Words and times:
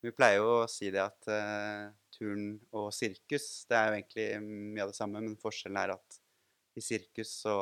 Vi 0.00 0.12
pleier 0.16 0.40
jo 0.40 0.52
å 0.62 0.68
si 0.70 0.88
det 0.92 1.00
at 1.02 1.28
uh, 1.28 1.90
turn 2.14 2.54
og 2.72 2.88
sirkus, 2.96 3.66
det 3.68 3.76
er 3.76 3.88
jo 3.88 3.96
egentlig 3.98 4.26
mye 4.72 4.86
av 4.86 4.92
det 4.92 4.96
samme, 4.96 5.20
men 5.20 5.36
forskjellen 5.40 5.76
er 5.76 5.92
at 5.92 6.20
i 6.78 6.82
sirkus 6.84 7.34
så 7.42 7.54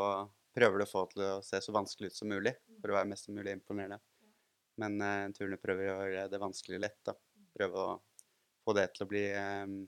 prøver 0.54 0.79
du 0.79 0.85
å 0.85 0.90
få 0.90 1.03
det 1.09 1.16
til 1.16 1.24
å 1.27 1.40
se 1.43 1.59
så 1.64 1.74
vanskelig 1.74 2.12
ut 2.12 2.19
som 2.19 2.30
mulig 2.30 2.53
for 2.79 2.93
å 2.93 2.98
være 2.98 3.11
mest 3.11 3.30
mulig 3.35 3.56
imponerende. 3.56 3.98
Men 4.79 5.03
uh, 5.03 5.27
turner 5.35 5.59
prøver 5.59 5.90
å 5.90 5.96
gjøre 6.06 6.29
det 6.30 6.40
vanskelig 6.43 6.79
lett, 6.85 7.01
da. 7.11 7.16
Prøve 7.59 7.82
å 7.82 7.96
få 8.63 8.75
det 8.79 8.87
til 8.95 9.07
å 9.07 9.11
bli 9.11 9.23
um, 9.35 9.79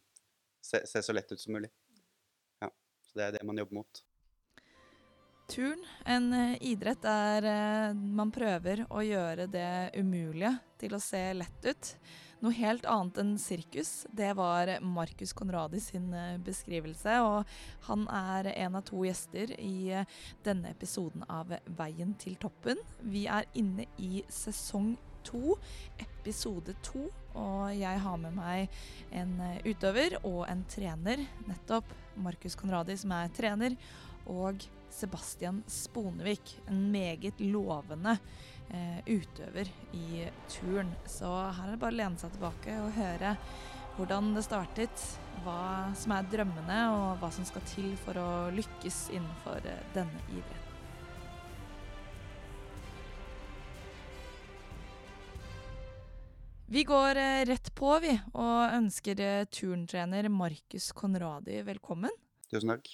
se, 0.59 0.81
se 0.91 1.03
så 1.07 1.15
lett 1.15 1.31
ut 1.31 1.43
som 1.43 1.55
mulig. 1.55 1.71
Ja, 2.65 2.71
så 3.07 3.21
det 3.21 3.29
er 3.29 3.37
det 3.37 3.45
man 3.47 3.61
jobber 3.63 3.79
mot. 3.79 4.01
Turn, 5.51 5.85
en 6.07 6.35
idrett 6.63 7.03
der 7.03 7.95
man 7.95 8.31
prøver 8.31 8.85
å 8.87 9.03
gjøre 9.03 9.49
det 9.51 9.93
umulige 9.99 10.53
til 10.79 10.95
å 10.95 11.01
se 11.03 11.23
lett 11.35 11.67
ut. 11.67 11.91
Noe 12.41 12.57
helt 12.57 12.87
annet 12.89 13.19
enn 13.21 13.35
sirkus, 13.37 14.07
det 14.17 14.31
var 14.39 14.71
Markus 14.81 15.35
Konradi 15.37 15.77
sin 15.85 16.07
eh, 16.17 16.39
beskrivelse. 16.41 17.19
Og 17.21 17.51
han 17.91 18.07
er 18.09 18.49
en 18.55 18.79
av 18.79 18.87
to 18.89 19.03
gjester 19.05 19.53
i 19.61 19.91
eh, 19.93 20.09
denne 20.47 20.73
episoden 20.73 21.27
av 21.29 21.53
Veien 21.77 22.15
til 22.23 22.39
toppen. 22.41 22.81
Vi 23.13 23.27
er 23.29 23.49
inne 23.61 23.85
i 24.01 24.23
sesong 24.33 24.95
to, 25.29 25.59
episode 26.01 26.73
to, 26.81 27.11
og 27.37 27.75
jeg 27.77 28.01
har 28.07 28.21
med 28.23 28.33
meg 28.39 28.81
en 29.13 29.37
eh, 29.45 29.61
utøver 29.69 30.17
og 30.23 30.47
en 30.49 30.65
trener. 30.73 31.27
Nettopp 31.45 31.93
Markus 32.25 32.57
Konradi, 32.57 32.97
som 32.97 33.13
er 33.19 33.37
trener, 33.37 33.77
og 34.33 34.65
Sebastian 34.91 35.61
Sponevik, 35.69 36.57
en 36.73 36.87
meget 36.93 37.37
lovende 37.45 38.17
eh, 38.75 39.01
utøver 39.07 39.71
i 39.97 40.25
turn. 40.49 40.95
Så 41.07 41.29
her 41.29 41.67
er 41.67 41.75
det 41.75 41.83
bare 41.83 41.95
å 41.97 42.01
lene 42.03 42.21
seg 42.21 42.35
tilbake 42.37 42.79
og 42.85 42.97
høre 42.99 43.37
hvordan 43.97 44.33
det 44.37 44.47
startet, 44.47 45.03
hva 45.45 45.91
som 45.99 46.15
er 46.17 46.29
drømmene, 46.33 46.81
og 46.95 47.21
hva 47.21 47.31
som 47.35 47.45
skal 47.45 47.65
til 47.69 47.93
for 48.05 48.17
å 48.21 48.31
lykkes 48.55 49.09
innenfor 49.13 49.61
eh, 49.69 49.87
denne 49.97 50.25
idretten. 50.31 50.71
Vi 56.71 56.85
går 56.87 57.19
eh, 57.19 57.45
rett 57.51 57.73
på, 57.75 57.93
vi, 57.99 58.13
og 58.39 58.77
ønsker 58.77 59.21
eh, 59.25 59.45
turntrener 59.51 60.29
Markus 60.31 60.93
Conradi 60.95 61.57
velkommen. 61.67 62.15
Tusen 62.47 62.71
takk. 62.71 62.93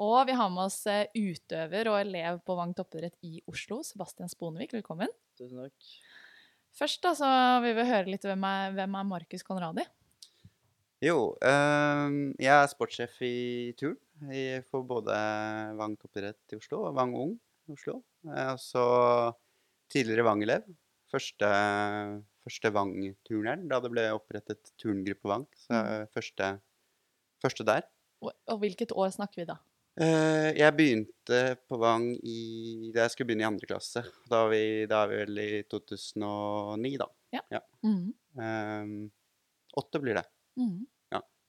Og 0.00 0.24
vi 0.24 0.32
har 0.32 0.48
med 0.48 0.64
oss 0.64 0.80
eh, 0.88 1.10
utøver 1.12 1.90
og 1.92 1.98
elev 2.00 2.38
på 2.46 2.54
Vang 2.56 2.72
toppidrett 2.76 3.18
i 3.26 3.42
Oslo, 3.50 3.82
Sebastian 3.84 4.30
Sponevik. 4.32 4.72
Velkommen. 4.78 5.12
Tusen 5.36 5.60
takk. 5.60 5.90
Først 6.72 7.02
da, 7.04 7.12
så 7.18 7.28
vil 7.60 7.74
vi 7.76 7.84
høre 7.84 8.08
litt 8.08 8.24
hvem 8.24 8.46
er, 8.48 8.72
hvem 8.78 8.96
er 8.96 9.10
Markus 9.10 9.44
Conradi? 9.44 9.84
Jo, 11.04 11.34
øh, 11.44 12.16
jeg 12.40 12.54
er 12.54 12.72
sportssjef 12.72 13.20
i 13.24 13.36
turn 13.80 13.96
for 14.68 14.88
både 14.88 15.20
Vang 15.76 15.96
toppidrett 16.00 16.52
i 16.52 16.60
Oslo 16.60 16.82
og 16.88 16.96
Vang 16.96 17.14
Ung 17.16 17.36
i 17.68 17.76
Oslo. 17.76 18.00
Jeg 18.24 18.56
er 18.56 19.38
tidligere 19.92 20.28
Vang-elev. 20.30 20.68
Første, 21.12 21.48
første 22.46 22.72
Vang-turneren 22.72 23.68
da 23.68 23.80
det 23.84 23.92
ble 23.92 24.10
opprettet 24.16 24.72
turngruppe 24.80 25.28
Vang. 25.28 25.48
Så 25.60 25.76
er 25.76 26.12
første, 26.14 26.54
første 27.44 27.68
der. 27.68 27.88
Og, 28.24 28.32
og 28.48 28.62
hvilket 28.64 28.96
år 28.96 29.12
snakker 29.12 29.42
vi 29.42 29.52
da? 29.52 29.60
Eh, 29.98 30.50
jeg 30.56 30.74
begynte 30.78 31.40
på 31.68 31.76
Vang 31.80 32.06
i 32.22 32.90
Da 32.94 33.04
jeg 33.04 33.10
skulle 33.14 33.26
begynne 33.30 33.44
i 33.44 33.48
andre 33.50 33.66
klasse. 33.68 34.04
Da 34.30 34.44
er 34.46 34.52
vi, 34.52 34.62
da 34.90 35.02
er 35.04 35.10
vi 35.10 35.18
vel 35.24 35.40
i 35.42 35.48
2009, 35.70 36.96
da. 37.00 37.08
Mhm, 37.82 38.14
Ehm, 38.40 39.10
åtte 39.76 40.00
blir 40.00 40.14
det. 40.14 40.24
mhm. 40.56 40.86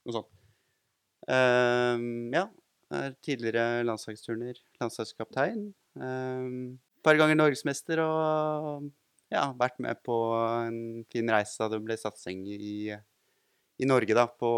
Noe 0.03 0.13
sånt. 0.15 0.31
Um, 1.29 2.31
ja. 2.33 2.47
Er 2.91 3.13
tidligere 3.23 3.83
landslagsturner, 3.85 4.57
landslagskaptein. 4.81 5.67
Et 6.01 7.03
par 7.05 7.15
ganger 7.19 7.37
norgesmester 7.37 8.01
og 8.03 8.89
ja, 9.31 9.45
vært 9.61 9.77
med 9.79 10.01
på 10.03 10.17
en 10.65 11.05
fin 11.13 11.29
reise 11.29 11.61
da 11.61 11.69
det 11.69 11.79
ble 11.85 11.95
satsing 12.01 12.41
i, 12.49 12.89
i 13.77 13.85
Norge 13.87 14.17
da, 14.17 14.25
på, 14.27 14.51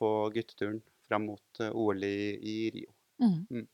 på 0.00 0.10
gutteturen 0.34 0.80
fram 1.06 1.28
mot 1.28 1.60
eh, 1.60 1.70
OL 1.76 2.02
i, 2.08 2.16
i 2.40 2.56
Rio. 2.74 2.95
Mhm. 3.22 3.42
Mm. 3.50 3.66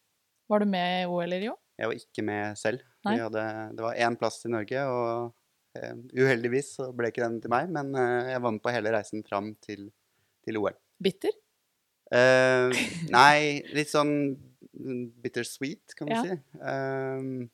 Var 0.52 0.58
du 0.60 0.66
med 0.68 1.02
i 1.02 1.06
OL 1.08 1.32
i 1.32 1.38
Rio? 1.40 1.54
Jeg 1.80 1.88
var 1.88 1.96
ikke 1.98 2.22
med 2.26 2.58
selv. 2.60 2.82
Vi 3.06 3.14
hadde, 3.18 3.44
det 3.76 3.82
var 3.82 3.96
én 3.98 4.16
plass 4.18 4.42
i 4.46 4.50
Norge, 4.52 4.82
og 4.86 5.32
uh, 5.78 5.94
uheldigvis 6.12 6.74
så 6.76 6.90
ble 6.94 7.08
ikke 7.10 7.24
den 7.24 7.40
til 7.42 7.50
meg. 7.50 7.70
Men 7.72 7.94
uh, 7.96 8.28
jeg 8.30 8.42
var 8.44 8.52
med 8.54 8.62
på 8.62 8.74
hele 8.74 8.92
reisen 8.94 9.24
fram 9.26 9.54
til, 9.64 9.88
til 10.44 10.58
OL. 10.60 10.76
Bitter? 11.02 11.34
Uh, 12.12 12.68
nei, 13.16 13.62
litt 13.74 13.90
sånn 13.90 14.12
bittersweet, 15.22 15.96
kan 15.98 16.10
man 16.10 16.18
Ja. 16.18 16.22
si. 16.22 16.38
Um, 16.60 17.50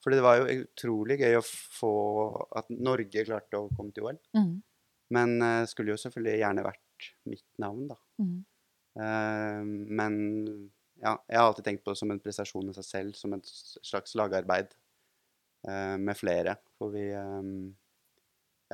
fordi 0.00 0.16
det 0.16 0.24
var 0.24 0.38
jo 0.40 0.62
utrolig 0.62 1.18
gøy 1.20 1.36
å 1.36 1.44
få 1.44 1.92
at 2.56 2.70
Norge 2.72 3.26
klarte 3.26 3.58
å 3.58 3.68
komme 3.76 3.92
til 3.92 4.06
OL. 4.08 4.20
Mm. 4.38 4.54
Men 5.12 5.34
skulle 5.68 5.92
jo 5.92 6.00
selvfølgelig 6.00 6.38
gjerne 6.40 6.64
vært 6.64 7.08
mitt 7.28 7.44
navn, 7.60 7.88
da. 7.90 7.98
Mm. 8.22 8.38
Eh, 8.98 9.62
men 9.98 10.14
ja, 11.02 11.14
jeg 11.28 11.38
har 11.40 11.46
alltid 11.48 11.66
tenkt 11.66 11.84
på 11.84 11.92
det 11.94 12.00
som 12.00 12.12
en 12.12 12.20
prestasjon 12.22 12.70
i 12.70 12.76
seg 12.76 12.86
selv, 12.86 13.18
som 13.18 13.34
et 13.36 13.50
slags 13.50 14.14
lagarbeid 14.18 14.74
eh, 15.68 15.96
med 16.00 16.18
flere. 16.18 16.56
For 16.78 16.92
vi 16.94 17.06
eh, 17.16 17.50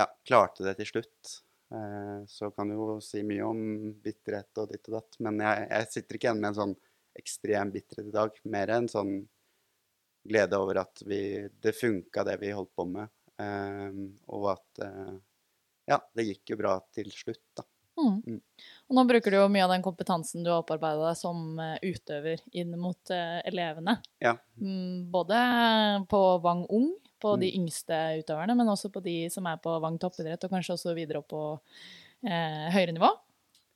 ja, 0.01 0.07
klarte 0.29 0.67
det 0.67 0.77
til 0.81 0.91
slutt. 0.95 1.37
Eh, 1.75 2.19
så 2.31 2.51
kan 2.55 2.71
du 2.71 2.77
jo 2.77 2.99
si 3.03 3.23
mye 3.27 3.47
om 3.47 3.63
bitterhet 4.05 4.63
og 4.63 4.71
ditt 4.73 4.91
og 4.91 4.99
datt, 5.01 5.19
men 5.27 5.41
jeg, 5.43 5.69
jeg 5.73 5.91
sitter 5.95 6.19
ikke 6.19 6.29
igjen 6.31 6.43
med 6.43 6.53
en 6.53 6.61
sånn 6.61 6.77
ekstrem 7.17 7.73
bitterhet 7.75 8.11
i 8.13 8.17
dag. 8.19 8.37
Mer 8.53 8.75
en 8.77 8.91
sånn 8.93 9.15
glede 10.27 10.59
over 10.59 10.83
at 10.83 11.03
vi, 11.07 11.21
det 11.63 11.73
funka, 11.79 12.25
det 12.27 12.37
vi 12.43 12.53
holdt 12.55 12.75
på 12.77 12.87
med. 12.91 13.09
eh, 13.43 14.03
og 14.35 14.51
at 14.57 14.85
eh, 14.87 15.17
ja, 15.93 16.01
det 16.17 16.27
gikk 16.31 16.55
jo 16.55 16.61
bra 16.61 16.77
til 16.95 17.11
slutt, 17.15 17.45
da. 17.59 17.67
Mhm. 17.97 18.23
Mm. 18.27 18.41
Og 18.89 18.95
nå 18.99 19.05
bruker 19.09 19.31
du 19.31 19.37
jo 19.39 19.49
mye 19.49 19.65
av 19.65 19.71
den 19.73 19.83
kompetansen 19.83 20.45
du 20.45 20.51
har 20.51 20.61
opparbeida 20.63 21.09
deg 21.09 21.17
som 21.17 21.59
eh, 21.59 21.79
utøver 21.83 22.41
inn 22.53 22.75
mot 22.79 23.11
uh, 23.11 23.41
elevene. 23.49 23.97
Ja. 24.23 24.37
Mm, 24.61 25.11
både 25.11 25.39
på 26.11 26.21
Vang 26.45 26.67
Ung, 26.69 26.91
på 27.23 27.37
de 27.41 27.49
Mm. 27.51 27.63
yngste 27.63 27.97
utøverne, 28.21 28.55
men 28.57 28.69
også 28.69 28.91
på 28.93 29.01
de 29.03 29.31
som 29.33 29.47
er 29.47 29.57
på 29.57 29.81
Vang 29.81 29.97
toppidrett, 29.99 30.45
og 30.45 30.51
kanskje 30.53 30.75
også 30.77 30.95
videre 30.95 31.19
opp 31.23 31.29
på 31.33 31.41
eh, 32.27 32.67
høyere 32.75 32.93
nivå. 32.93 33.09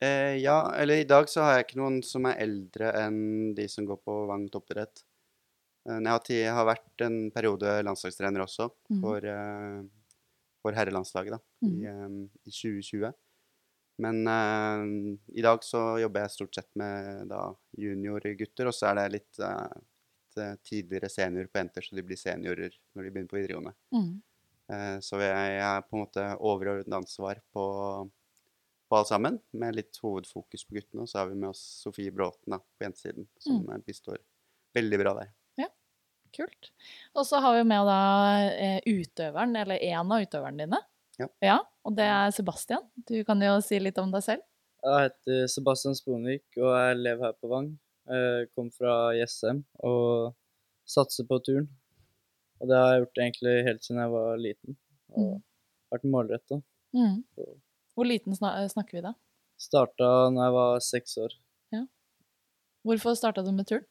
Eh, 0.03 0.37
ja, 0.41 0.59
eller 0.77 1.01
i 1.01 1.05
dag 1.09 1.29
så 1.29 1.43
har 1.45 1.57
jeg 1.59 1.67
ikke 1.69 1.81
noen 1.81 2.03
som 2.05 2.25
er 2.29 2.37
eldre 2.41 2.93
enn 3.03 3.55
de 3.57 3.67
som 3.69 3.85
går 3.89 3.99
på 4.05 4.27
Vang 4.29 4.47
toppidrett. 4.53 5.03
Eh, 5.89 6.01
Jeg 6.29 6.53
har, 6.53 6.67
vært 6.67 7.01
en 7.07 7.31
periode 7.31 7.83
landslagstrener 7.83 8.41
også 8.45 8.71
Mhm. 8.91 9.01
for, 9.01 9.17
eh, 9.25 9.83
for 10.63 10.73
herrelandslaget 10.73 11.31
da, 11.33 11.39
i, 11.65 11.87
i 12.47 12.51
2020. 12.51 13.13
Men 14.01 14.27
uh, 14.29 15.17
i 15.37 15.43
dag 15.45 15.65
så 15.65 15.99
jobber 16.01 16.25
jeg 16.25 16.33
stort 16.35 16.57
sett 16.57 16.71
med 16.81 17.29
da, 17.31 17.43
juniorgutter, 17.77 18.71
og 18.71 18.77
så 18.77 18.91
er 18.91 19.01
det 19.01 19.07
litt, 19.19 19.41
uh, 19.43 19.67
litt 19.69 20.41
eh, 20.41 20.55
tidligere 20.65 21.11
senior 21.13 21.51
på 21.51 21.61
jenter, 21.61 21.85
så 21.85 21.99
de 21.99 22.05
blir 22.07 22.21
seniorer 22.21 22.77
når 22.95 23.05
de 23.05 23.11
begynner 23.11 23.31
på 23.33 23.39
videregående. 23.41 23.75
Mm. 23.93 24.13
Uh, 24.71 24.97
Så 25.05 25.21
jeg, 25.21 25.35
jeg 25.57 25.67
er 25.67 25.85
på 25.85 25.99
en 25.99 26.05
måte 26.05 26.25
overordnet 26.39 26.97
ansvar 27.01 27.43
på, 27.53 27.65
på 28.89 29.01
alt 29.01 29.11
sammen, 29.11 29.41
med 29.53 29.77
litt 29.77 30.01
hovedfokus 30.01 30.65
på 30.65 30.79
guttene. 30.79 31.05
Og 31.05 31.11
så 31.11 31.21
har 31.21 31.29
vi 31.33 31.37
med 31.43 31.51
oss 31.51 31.61
Sofie 31.83 32.15
Bråten 32.15 32.57
da, 32.57 32.61
på 32.63 32.87
jentesiden, 32.87 33.29
som 33.43 33.61
mm. 33.67 33.85
bistår 33.85 34.23
veldig 34.79 35.03
bra 35.03 35.17
der. 35.19 35.35
Ja, 35.61 35.69
Kult. 36.37 36.71
Og 37.19 37.27
så 37.27 37.43
har 37.43 37.59
vi 37.59 37.67
med 37.67 37.91
da 37.91 38.01
utøveren, 38.87 39.57
eller 39.59 39.83
en 39.91 40.15
av 40.15 40.23
utøverne 40.23 40.63
dine. 40.63 40.81
Ja. 41.19 41.29
Ja. 41.43 41.59
Og 41.91 41.97
det 41.99 42.07
er 42.07 42.31
Sebastian. 42.31 42.85
Du 43.09 43.17
kan 43.27 43.41
jo 43.43 43.57
si 43.67 43.81
litt 43.83 43.99
om 43.99 44.13
deg 44.15 44.23
selv. 44.23 44.45
Jeg 44.81 45.09
heter 45.11 45.49
Sebastian 45.51 45.97
Sponvik 45.99 46.47
og 46.61 46.71
jeg 46.71 47.01
lever 47.03 47.27
her 47.27 47.35
på 47.43 47.51
Vang. 47.51 47.73
Jeg 48.11 48.47
kom 48.55 48.71
fra 48.73 49.11
Jessheim 49.19 49.65
og 49.85 50.31
satser 50.89 51.27
på 51.29 51.41
turn. 51.45 51.67
Og 52.61 52.71
det 52.71 52.79
har 52.79 52.95
jeg 52.95 53.03
gjort 53.03 53.21
egentlig 53.25 53.55
helt 53.67 53.85
siden 53.85 54.01
jeg 54.05 54.13
var 54.15 54.39
liten. 54.41 54.77
Og 55.11 55.27
Mm. 55.27 55.43
vært 55.91 56.05
målretta. 56.15 56.63
Mm. 56.95 57.25
Hvor 57.95 58.07
liten 58.07 58.35
snakker 58.39 58.93
vi 58.93 59.01
da? 59.03 59.15
Starta 59.59 60.31
når 60.31 60.45
jeg 60.47 60.53
var 60.55 60.79
seks 60.81 61.17
år. 61.19 61.35
Hvorfor 62.87 63.13
starta 63.19 63.43
du 63.45 63.51
med 63.53 63.67
turn? 63.69 63.85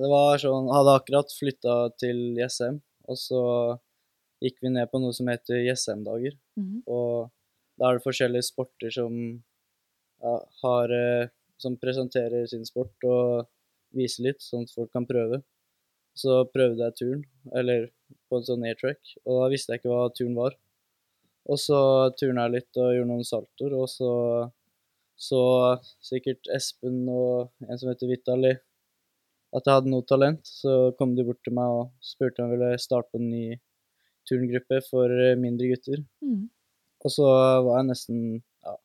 Det 0.00 0.08
var 0.10 0.40
sånn, 0.42 0.66
hadde 0.74 0.94
akkurat 0.98 1.30
flytta 1.30 1.74
til 2.00 2.34
Jessheim, 2.34 2.80
og 3.06 3.16
så 3.20 3.42
gikk 4.42 4.58
vi 4.62 4.72
ned 4.74 4.90
på 4.90 5.00
noe 5.02 5.14
som 5.16 5.30
heter 5.30 5.62
Jessheim-dager. 5.62 6.36
Mhm. 6.58 6.82
Og 6.86 7.30
da 7.78 7.88
er 7.88 7.98
det 7.98 8.06
forskjellige 8.06 8.48
sporter 8.50 8.92
som, 8.94 9.14
ja, 10.22 10.34
har, 10.62 10.92
eh, 10.92 11.28
som 11.58 11.76
presenterer 11.76 12.46
sin 12.48 12.64
sport 12.64 12.94
og 13.04 13.48
viser 13.94 14.28
litt, 14.28 14.40
sånn 14.40 14.66
at 14.66 14.74
folk 14.74 14.92
kan 14.92 15.06
prøve. 15.06 15.42
Så 16.14 16.42
prøvde 16.52 16.84
jeg 16.84 16.96
turn, 16.96 17.24
eller 17.54 17.88
på 18.28 18.36
en 18.36 18.48
sånn 18.48 18.66
airtrack, 18.66 19.00
og 19.24 19.42
da 19.42 19.48
visste 19.48 19.72
jeg 19.72 19.80
ikke 19.80 19.92
hva 19.92 20.14
turn 20.14 20.34
var. 20.34 20.56
Og 21.48 21.58
så 21.58 21.78
turna 22.18 22.46
jeg 22.46 22.54
litt 22.58 22.76
og 22.76 22.92
gjorde 22.94 23.10
noen 23.10 23.24
saltoer, 23.26 23.72
og 23.78 23.88
så 23.88 24.10
så 25.22 25.40
sikkert 26.02 26.48
Espen 26.50 27.04
og 27.10 27.52
en 27.68 27.78
som 27.78 27.90
heter 27.92 28.10
Vitali 28.10 28.52
at 29.52 29.66
jeg 29.68 29.76
hadde 29.76 29.92
noe 29.92 30.06
talent. 30.08 30.48
Så 30.48 30.92
kom 30.98 31.14
de 31.16 31.26
bort 31.26 31.42
til 31.44 31.54
meg 31.56 31.76
og 31.76 31.92
spurte 32.02 32.42
om 32.42 32.50
jeg 32.50 32.58
ville 32.58 32.80
starte 32.82 33.12
på 33.12 33.20
en 33.20 33.28
ny 33.30 33.44
turngruppe 34.28 34.80
for 34.88 35.12
eh, 35.12 35.38
mindre 35.38 35.72
gutter. 35.72 36.02
Mm. 36.24 36.46
Og 37.02 37.14
så 37.14 37.28
var 37.66 37.80
jeg 37.80 37.88
nesten 37.90 38.18
ja, 38.38 38.76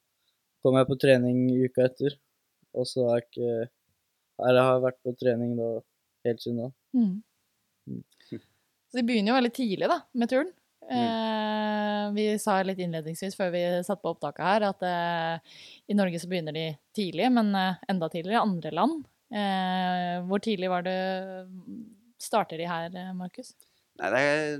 kom 0.65 0.77
jeg 0.79 0.89
på 0.89 0.99
trening 1.01 1.43
uka 1.65 1.87
etter, 1.87 2.17
og 2.77 2.87
så 2.89 3.09
har 3.09 3.21
jeg 3.21 3.27
ikke 3.27 3.51
Eller 4.37 4.59
jeg 4.59 4.69
har 4.69 4.83
vært 4.83 4.99
på 5.01 5.15
trening 5.17 5.55
da 5.57 5.67
helt 6.27 6.43
siden 6.43 6.59
da. 6.61 6.69
Mm. 6.93 7.13
Mm. 7.89 8.03
Så 8.87 8.99
de 8.99 9.03
begynner 9.07 9.31
jo 9.31 9.37
veldig 9.39 9.53
tidlig 9.55 9.89
da, 9.89 9.97
med 10.13 10.31
turn. 10.31 10.51
Mm. 10.87 10.97
Eh, 10.97 12.03
vi 12.15 12.25
sa 12.39 12.59
litt 12.63 12.79
innledningsvis 12.79 13.35
før 13.35 13.51
vi 13.55 13.63
satte 13.83 14.03
på 14.03 14.13
opptaket 14.13 14.45
her, 14.45 14.65
at 14.69 14.85
eh, 14.87 15.57
i 15.91 15.97
Norge 15.97 16.21
så 16.21 16.29
begynner 16.31 16.55
de 16.55 16.69
tidlig, 16.95 17.27
men 17.33 17.51
eh, 17.57 17.81
enda 17.91 18.09
tidligere 18.13 18.37
i 18.37 18.43
andre 18.45 18.73
land. 18.77 19.01
Eh, 19.27 20.13
hvor 20.29 20.43
tidlig 20.43 20.69
var 20.71 20.85
det 20.87 20.99
starter 22.21 22.61
de 22.61 22.69
her, 22.69 22.87
eh, 22.93 23.13
Markus? 23.17 23.53
Nei, 23.99 24.11
det 24.13 24.21
er 24.23 24.57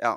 Ja. 0.00 0.16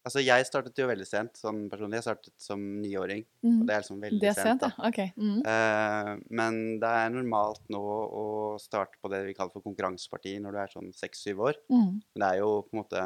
Altså, 0.00 0.22
jeg 0.24 0.46
startet 0.48 0.78
jo 0.80 0.86
veldig 0.88 1.04
sent, 1.04 1.36
sånn 1.36 1.66
personlig. 1.68 1.98
Jeg 1.98 2.06
startet 2.06 2.32
som 2.40 2.60
niåring, 2.80 3.26
og 3.44 3.66
det 3.68 3.74
er 3.74 3.82
liksom 3.82 3.98
veldig 4.00 4.20
Det 4.22 4.30
er 4.30 4.38
sent, 4.38 4.62
da. 4.62 4.70
Okay. 4.88 5.10
Mm. 5.20 5.42
Uh, 5.44 6.12
men 6.40 6.56
det 6.80 6.92
er 7.02 7.12
normalt 7.12 7.60
nå 7.72 7.82
å 7.82 8.24
starte 8.62 8.96
på 9.02 9.10
det 9.12 9.20
vi 9.26 9.34
kaller 9.36 9.52
for 9.52 9.66
konkurranseparti 9.66 10.38
når 10.40 10.56
du 10.56 10.62
er 10.62 10.72
sånn 10.72 10.88
seks-syv 10.96 11.44
år. 11.50 11.60
Mm. 11.68 12.00
Men 12.00 12.24
det 12.24 12.30
er 12.30 12.40
jo 12.40 12.48
på 12.64 12.74
en 12.74 12.80
måte 12.80 13.04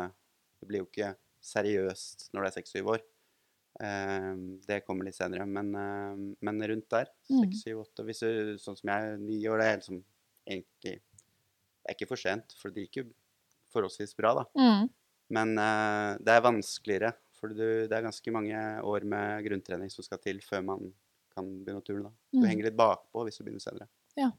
Det 0.62 0.70
blir 0.70 0.84
jo 0.84 0.86
ikke 0.86 1.10
seriøst 1.44 2.28
når 2.30 2.40
du 2.44 2.48
er 2.48 2.56
seks-syv 2.60 2.94
år. 2.94 3.04
Uh, 3.74 4.32
det 4.70 4.84
kommer 4.86 5.10
litt 5.10 5.18
senere, 5.18 5.50
men, 5.50 5.74
uh, 5.74 6.14
men 6.46 6.66
rundt 6.70 6.90
der. 6.94 7.10
Mm. 7.26 7.40
Seks, 7.42 7.66
syv, 7.66 7.84
åtte. 7.88 8.06
Hvis 8.06 8.22
du, 8.22 8.54
sånn 8.62 8.78
som 8.78 8.94
jeg 8.94 9.16
ni 9.26 9.42
år, 9.50 9.58
det 9.58 9.70
er 9.72 9.80
liksom 9.82 10.04
egentlig 10.46 10.98
Det 11.02 11.90
er 11.90 11.96
ikke 11.98 12.14
for 12.14 12.22
sent, 12.22 12.54
for 12.62 12.70
det 12.70 12.86
gikk 12.86 13.02
jo 13.02 13.10
forholdsvis 13.74 14.14
bra, 14.14 14.38
da. 14.38 14.44
Mm. 15.30 15.34
Men 15.38 15.54
uh, 15.58 16.18
det 16.20 16.34
er 16.34 16.44
vanskeligere, 16.44 17.12
for 17.38 17.48
du, 17.54 17.64
det 17.88 17.92
er 17.96 18.04
ganske 18.06 18.32
mange 18.34 18.60
år 18.84 19.04
med 19.08 19.44
grunntrening 19.46 19.90
som 19.92 20.04
skal 20.06 20.20
til 20.22 20.40
før 20.44 20.62
man 20.64 20.92
kan 21.34 21.48
begynne 21.64 21.80
å 21.82 21.86
turne. 21.86 22.10
Du 22.32 22.38
Mm. 22.42 22.46
henger 22.50 22.64
litt 22.68 22.76
bakpå 22.78 23.24
hvis 23.26 23.38
du 23.40 23.44
begynner 23.44 23.62
senere. 23.64 23.88
Ja, 24.16 24.30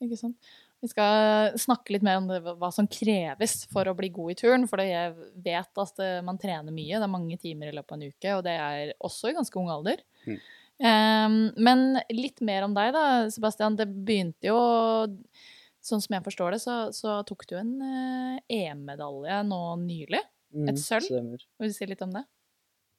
Ikke 0.00 0.14
sant? 0.20 0.36
Vi 0.80 0.86
skal 0.92 1.56
snakke 1.58 1.90
litt 1.96 2.04
mer 2.06 2.20
om 2.20 2.28
det, 2.28 2.36
hva 2.44 2.68
som 2.70 2.86
kreves 2.86 3.64
for 3.72 3.88
å 3.90 3.96
bli 3.98 4.10
god 4.14 4.30
i 4.30 4.36
turn. 4.38 4.68
For 4.70 4.78
jeg 4.78 5.16
vet 5.42 5.80
at 5.82 5.98
eh, 6.04 6.20
man 6.22 6.38
trener 6.38 6.70
mye. 6.70 7.00
Det 7.00 7.02
er 7.02 7.10
mange 7.10 7.38
timer 7.42 7.72
i 7.72 7.74
løpet 7.74 7.96
av 7.96 7.98
en 7.98 8.12
uke, 8.12 8.36
og 8.36 8.44
det 8.46 8.54
er 8.54 8.92
også 9.02 9.32
i 9.32 9.34
ganske 9.34 9.58
ung 9.58 9.72
alder. 9.72 10.04
Mm. 10.28 10.38
Um, 10.86 11.36
men 11.66 11.82
litt 12.14 12.38
mer 12.44 12.62
om 12.68 12.74
deg, 12.76 12.92
da, 12.94 13.04
Sebastian. 13.32 13.74
Det 13.80 13.88
begynte 13.90 14.52
jo 14.52 14.60
Sånn 15.86 16.02
som 16.02 16.16
jeg 16.16 16.24
forstår 16.24 16.56
det, 16.56 16.62
så, 16.64 16.76
så 16.94 17.20
tok 17.28 17.44
du 17.46 17.54
en 17.60 17.74
eh, 17.84 18.38
EM-medalje 18.56 19.36
nå 19.46 19.60
nylig. 19.84 20.22
Mm, 20.56 20.70
Et 20.72 20.80
sølv? 20.82 21.06
Stemmer. 21.06 21.44
Vil 21.60 21.70
du 21.70 21.76
si 21.76 21.86
litt 21.86 22.02
om 22.02 22.14
det? 22.16 22.24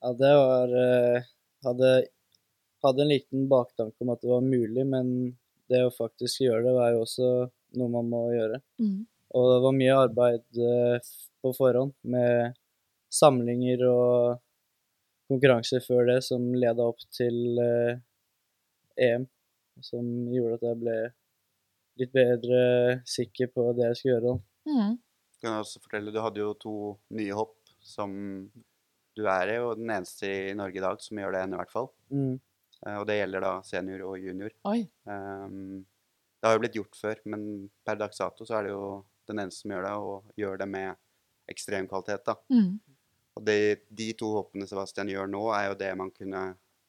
Ja, 0.04 0.14
det 0.22 0.30
var 0.38 0.76
eh, 0.84 1.28
hadde, 1.68 1.92
hadde 2.86 3.04
en 3.04 3.12
liten 3.12 3.50
baktanke 3.52 4.06
om 4.06 4.14
at 4.14 4.24
det 4.24 4.32
var 4.32 4.46
mulig, 4.46 4.86
men 4.88 5.12
det 5.68 5.84
å 5.84 5.92
faktisk 5.92 6.46
gjøre 6.46 6.64
det 6.64 6.78
var 6.78 6.96
jo 6.96 7.04
også 7.04 7.32
noe 7.82 7.92
man 7.92 8.08
må 8.14 8.24
gjøre. 8.32 8.62
Mm. 8.80 9.02
Og 9.36 9.52
det 9.52 9.60
var 9.66 9.78
mye 9.82 10.00
arbeid 10.06 10.64
eh, 10.70 11.12
på 11.44 11.54
forhånd 11.58 11.92
med 12.08 12.56
samlinger 13.12 13.84
og 13.90 14.40
konkurranser 15.28 15.84
før 15.84 16.08
det 16.14 16.22
som 16.24 16.54
leda 16.56 16.88
opp 16.88 17.04
til 17.12 17.60
EM, 18.96 19.28
som 19.84 20.06
gjorde 20.32 20.62
at 20.62 20.70
jeg 20.70 20.80
ble 20.86 21.00
litt 22.00 22.14
bedre 22.16 22.62
sikker 23.08 23.52
på 23.54 23.68
det 23.78 23.90
jeg 23.92 24.00
skulle 24.00 24.16
gjøre. 24.18 24.34
Mm. 24.68 24.96
Kan 25.42 25.54
jeg 25.54 25.64
også 25.66 25.82
fortelle, 25.84 26.12
Du 26.14 26.20
hadde 26.24 26.42
jo 26.42 26.54
to 26.60 26.76
nye 27.18 27.36
hopp 27.38 27.56
som 27.84 28.12
du 29.18 29.24
er 29.30 29.54
i, 29.54 29.58
og 29.64 29.78
den 29.80 29.90
eneste 29.94 30.30
i 30.30 30.54
Norge 30.58 30.78
i 30.78 30.84
dag 30.84 31.00
som 31.02 31.18
gjør 31.18 31.34
det 31.34 31.44
ennå, 31.46 31.58
i 31.58 31.62
hvert 31.64 31.74
fall. 31.74 31.88
Mm. 32.14 32.34
Eh, 32.86 32.98
Og 33.00 33.06
det 33.10 33.20
gjelder 33.20 33.46
da 33.48 33.54
senior 33.66 34.04
og 34.12 34.20
junior. 34.22 34.54
Oi. 34.70 34.82
Ehm, 35.10 35.86
det 36.38 36.46
har 36.50 36.54
jo 36.58 36.62
blitt 36.62 36.78
gjort 36.78 37.00
før, 37.00 37.22
men 37.26 37.46
per 37.86 37.98
dags 37.98 38.20
dato 38.22 38.46
så 38.46 38.60
er 38.60 38.68
det 38.68 38.76
jo 38.76 38.84
den 39.28 39.42
eneste 39.42 39.64
som 39.64 39.74
gjør 39.74 39.88
det, 39.88 39.96
og 39.98 40.38
gjør 40.38 40.58
det 40.62 40.68
med 40.70 40.96
ekstrem 41.50 41.88
kvalitet. 41.90 42.26
da. 42.26 42.36
Mm. 42.54 42.80
Og 43.38 43.46
det, 43.46 43.86
de 43.90 44.12
to 44.18 44.32
hoppene 44.36 44.68
Sebastian 44.70 45.10
gjør 45.10 45.30
nå, 45.30 45.44
er 45.54 45.70
jo 45.72 45.80
det 45.80 45.92
man 45.98 46.12
kunne 46.12 46.44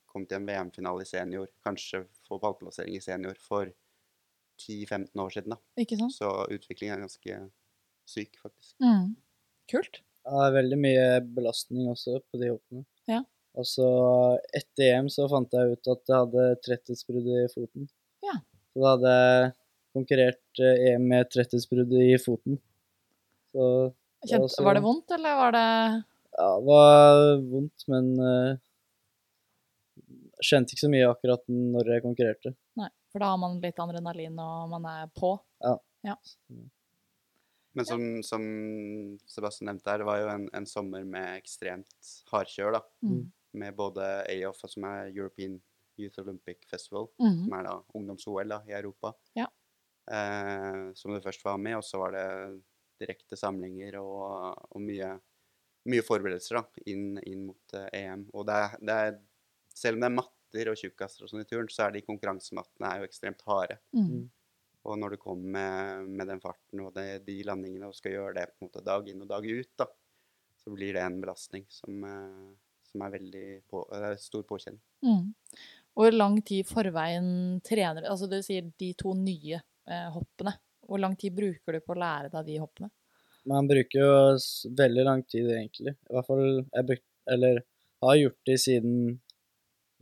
kommet 0.08 0.28
til 0.30 0.38
en 0.40 0.46
VM-finale 0.48 1.04
i 1.04 1.08
senior, 1.08 1.48
kanskje 1.64 2.06
få 2.28 2.38
pallplassering 2.40 2.96
i 2.96 3.00
senior 3.04 3.36
for 3.40 3.68
10-15 4.58 5.22
år 5.22 5.32
siden. 5.34 5.54
da. 5.54 5.58
Ikke 5.80 5.98
sant? 6.00 6.14
Så 6.16 6.28
utviklingen 6.50 6.96
er 6.96 7.06
ganske 7.06 7.38
syk, 8.08 8.38
faktisk. 8.42 8.74
Mm. 8.82 9.14
Kult. 9.70 10.00
Ja, 10.24 10.30
Det 10.30 10.46
er 10.48 10.56
veldig 10.58 10.78
mye 10.82 11.06
belastning 11.36 11.88
også 11.92 12.18
på 12.30 12.40
de 12.42 12.50
hoppene. 12.52 12.84
Ja. 13.08 13.22
Og 13.58 13.66
så 13.66 13.88
etter 14.54 14.92
EM 14.92 15.08
så 15.10 15.26
fant 15.30 15.54
jeg 15.54 15.74
ut 15.74 15.90
at 15.94 16.10
jeg 16.10 16.18
hadde 16.24 16.44
tretthetsbrudd 16.66 17.30
i 17.32 17.46
foten. 17.52 17.88
Ja. 18.26 18.36
Så 18.72 18.82
da 18.82 18.92
hadde 18.94 19.14
jeg 19.14 19.48
konkurrert 19.96 20.62
eh, 20.62 20.84
EM 20.92 21.08
med 21.10 21.30
tretthetsbrudd 21.32 21.94
i 21.98 22.12
foten. 22.22 22.60
Så 23.50 23.64
det 24.26 24.38
var 24.42 24.52
så... 24.52 24.64
var 24.66 24.76
det 24.76 24.84
vondt, 24.84 25.10
eller 25.16 25.38
var 25.38 25.54
det 25.56 25.66
ja, 26.38 26.48
det 26.54 26.66
var 26.68 27.40
vondt, 27.50 27.84
men 27.90 28.10
uh, 28.22 28.58
kjente 30.44 30.74
ikke 30.74 30.84
så 30.84 30.90
mye 30.92 31.08
akkurat 31.10 31.42
når 31.50 31.94
jeg 31.94 32.04
konkurrerte. 32.04 32.52
For 33.18 33.24
da 33.26 33.32
har 33.32 33.38
man 33.42 33.56
litt 33.58 33.78
adrenalin, 33.82 34.36
og 34.38 34.68
man 34.70 34.84
er 34.86 35.08
på. 35.10 35.32
Men 37.74 37.86
som, 37.88 38.02
som 38.22 38.44
Sebastian 39.26 39.66
nevnte 39.72 39.90
her, 39.90 39.98
det 39.98 40.06
var 40.06 40.20
jo 40.22 40.28
en, 40.30 40.44
en 40.54 40.68
sommer 40.70 41.02
med 41.02 41.40
ekstremt 41.40 42.12
hardkjør, 42.30 42.76
da. 42.78 42.82
Mm. 43.02 43.24
Med 43.58 43.74
både 43.74 44.06
AOF, 44.30 44.62
som 44.70 44.86
er 44.86 45.10
European 45.10 45.56
Youth 45.98 46.22
Olympic 46.22 46.62
Festival, 46.70 47.10
Mm. 47.18 47.42
som 47.42 47.58
er 47.58 47.66
da 47.66 47.74
ungdoms-OL 47.98 48.54
i 48.70 48.76
Europa, 48.78 49.12
Ja. 49.34 49.48
eh, 50.14 50.94
som 50.94 51.10
du 51.10 51.18
først 51.20 51.42
var 51.42 51.58
med, 51.58 51.74
og 51.80 51.82
så 51.82 51.98
var 51.98 52.14
det 52.14 52.62
direkte 53.02 53.34
samlinger 53.36 53.98
og, 53.98 54.62
og 54.70 54.80
mye, 54.80 55.10
mye 55.90 56.06
forberedelser 56.06 56.60
da, 56.62 56.66
inn, 56.86 57.18
inn 57.26 57.48
mot 57.50 57.74
eh, 57.74 57.90
EM. 58.04 58.28
Og 58.30 58.46
det 58.46 58.62
er, 58.62 58.78
det 58.78 59.02
er, 59.08 59.18
selv 59.74 59.98
om 59.98 60.06
det 60.06 60.12
er 60.12 60.20
matter 60.48 60.70
og 60.72 60.78
tjukkaser 60.78 61.24
og 61.24 61.30
sånn 61.30 61.42
i 61.42 61.48
turn, 61.48 61.68
så 61.68 61.86
er 61.86 61.94
de 61.94 62.04
konkurransemattene 62.06 62.88
er 62.88 63.00
jo 63.00 63.08
ekstremt 63.08 63.42
harde. 63.46 63.78
Mm. 63.92 64.28
Og 64.88 64.98
når 64.98 65.10
du 65.10 65.16
kommer 65.20 65.50
med, 65.52 66.08
med 66.08 66.28
den 66.28 66.40
farten 66.40 66.80
og 66.80 66.94
det, 66.94 67.24
de 67.26 67.42
landingene 67.44 67.88
og 67.88 67.96
skal 67.96 68.14
gjøre 68.14 68.34
det 68.38 68.46
på 68.52 68.62
en 68.62 68.68
måte 68.68 68.84
dag 68.84 69.08
inn 69.08 69.22
og 69.22 69.28
dag 69.28 69.44
ut, 69.44 69.70
da, 69.76 69.86
så 70.62 70.72
blir 70.72 70.94
det 70.94 71.02
en 71.02 71.20
belastning 71.20 71.66
som, 71.68 72.04
eh, 72.04 72.54
som 72.88 73.04
er 73.04 73.14
veldig 73.18 73.48
på, 73.68 73.84
er 73.92 74.16
stor 74.16 74.46
påkjenning. 74.48 74.80
Mm. 75.04 75.34
Hvor 75.98 76.14
lang 76.14 76.40
tid 76.46 76.62
i 76.62 76.68
forveien 76.68 77.60
trener 77.66 78.04
du? 78.04 78.08
Altså 78.08 78.28
du 78.30 78.38
sier 78.44 78.70
de 78.78 78.92
to 78.96 79.12
nye 79.18 79.58
eh, 79.58 80.08
hoppene. 80.14 80.54
Hvor 80.88 81.02
lang 81.02 81.18
tid 81.20 81.34
bruker 81.36 81.74
du 81.74 81.82
på 81.84 81.92
å 81.92 82.00
lære 82.00 82.30
deg 82.32 82.46
de 82.46 82.60
hoppene? 82.62 82.88
Man 83.48 83.68
bruker 83.68 84.00
jo 84.00 84.12
veldig 84.76 85.04
lang 85.04 85.22
tid, 85.24 85.48
egentlig. 85.52 85.94
I 86.08 86.14
hvert 86.14 86.26
fall 86.28 86.46
jeg 86.62 86.86
bruk, 86.88 87.02
eller 87.28 87.60
har 88.04 88.18
gjort 88.18 88.38
det 88.46 88.56
siden 88.62 89.18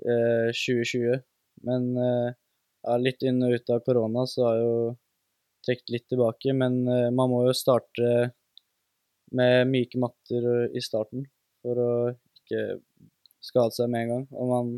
eh, 0.05 0.51
2020. 0.53 1.23
Men 1.67 1.89
eh, 1.97 2.35
ja, 2.87 2.97
litt 3.01 3.23
inn 3.27 3.43
og 3.45 3.57
ut 3.57 3.73
av 3.73 3.83
korona 3.87 4.27
så 4.31 4.45
har 4.47 4.59
jeg 4.59 4.67
jo 4.67 4.83
trukket 5.67 5.95
litt 5.95 6.09
tilbake. 6.13 6.57
Men 6.57 6.83
eh, 6.89 7.09
man 7.15 7.33
må 7.33 7.45
jo 7.47 7.55
starte 7.57 8.13
med 9.37 9.71
myke 9.73 9.99
matter 9.99 10.69
i 10.77 10.83
starten 10.85 11.27
for 11.65 11.81
å 11.83 11.91
ikke 12.13 12.79
skade 13.43 13.75
seg 13.75 13.91
med 13.91 14.05
en 14.05 14.13
gang. 14.13 14.29
Og 14.37 14.53
man 14.53 14.71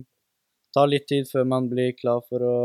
tar 0.75 0.89
litt 0.89 1.09
tid 1.11 1.29
før 1.29 1.47
man 1.49 1.69
blir 1.71 1.95
klar 1.99 2.23
for 2.29 2.45
å 2.45 2.57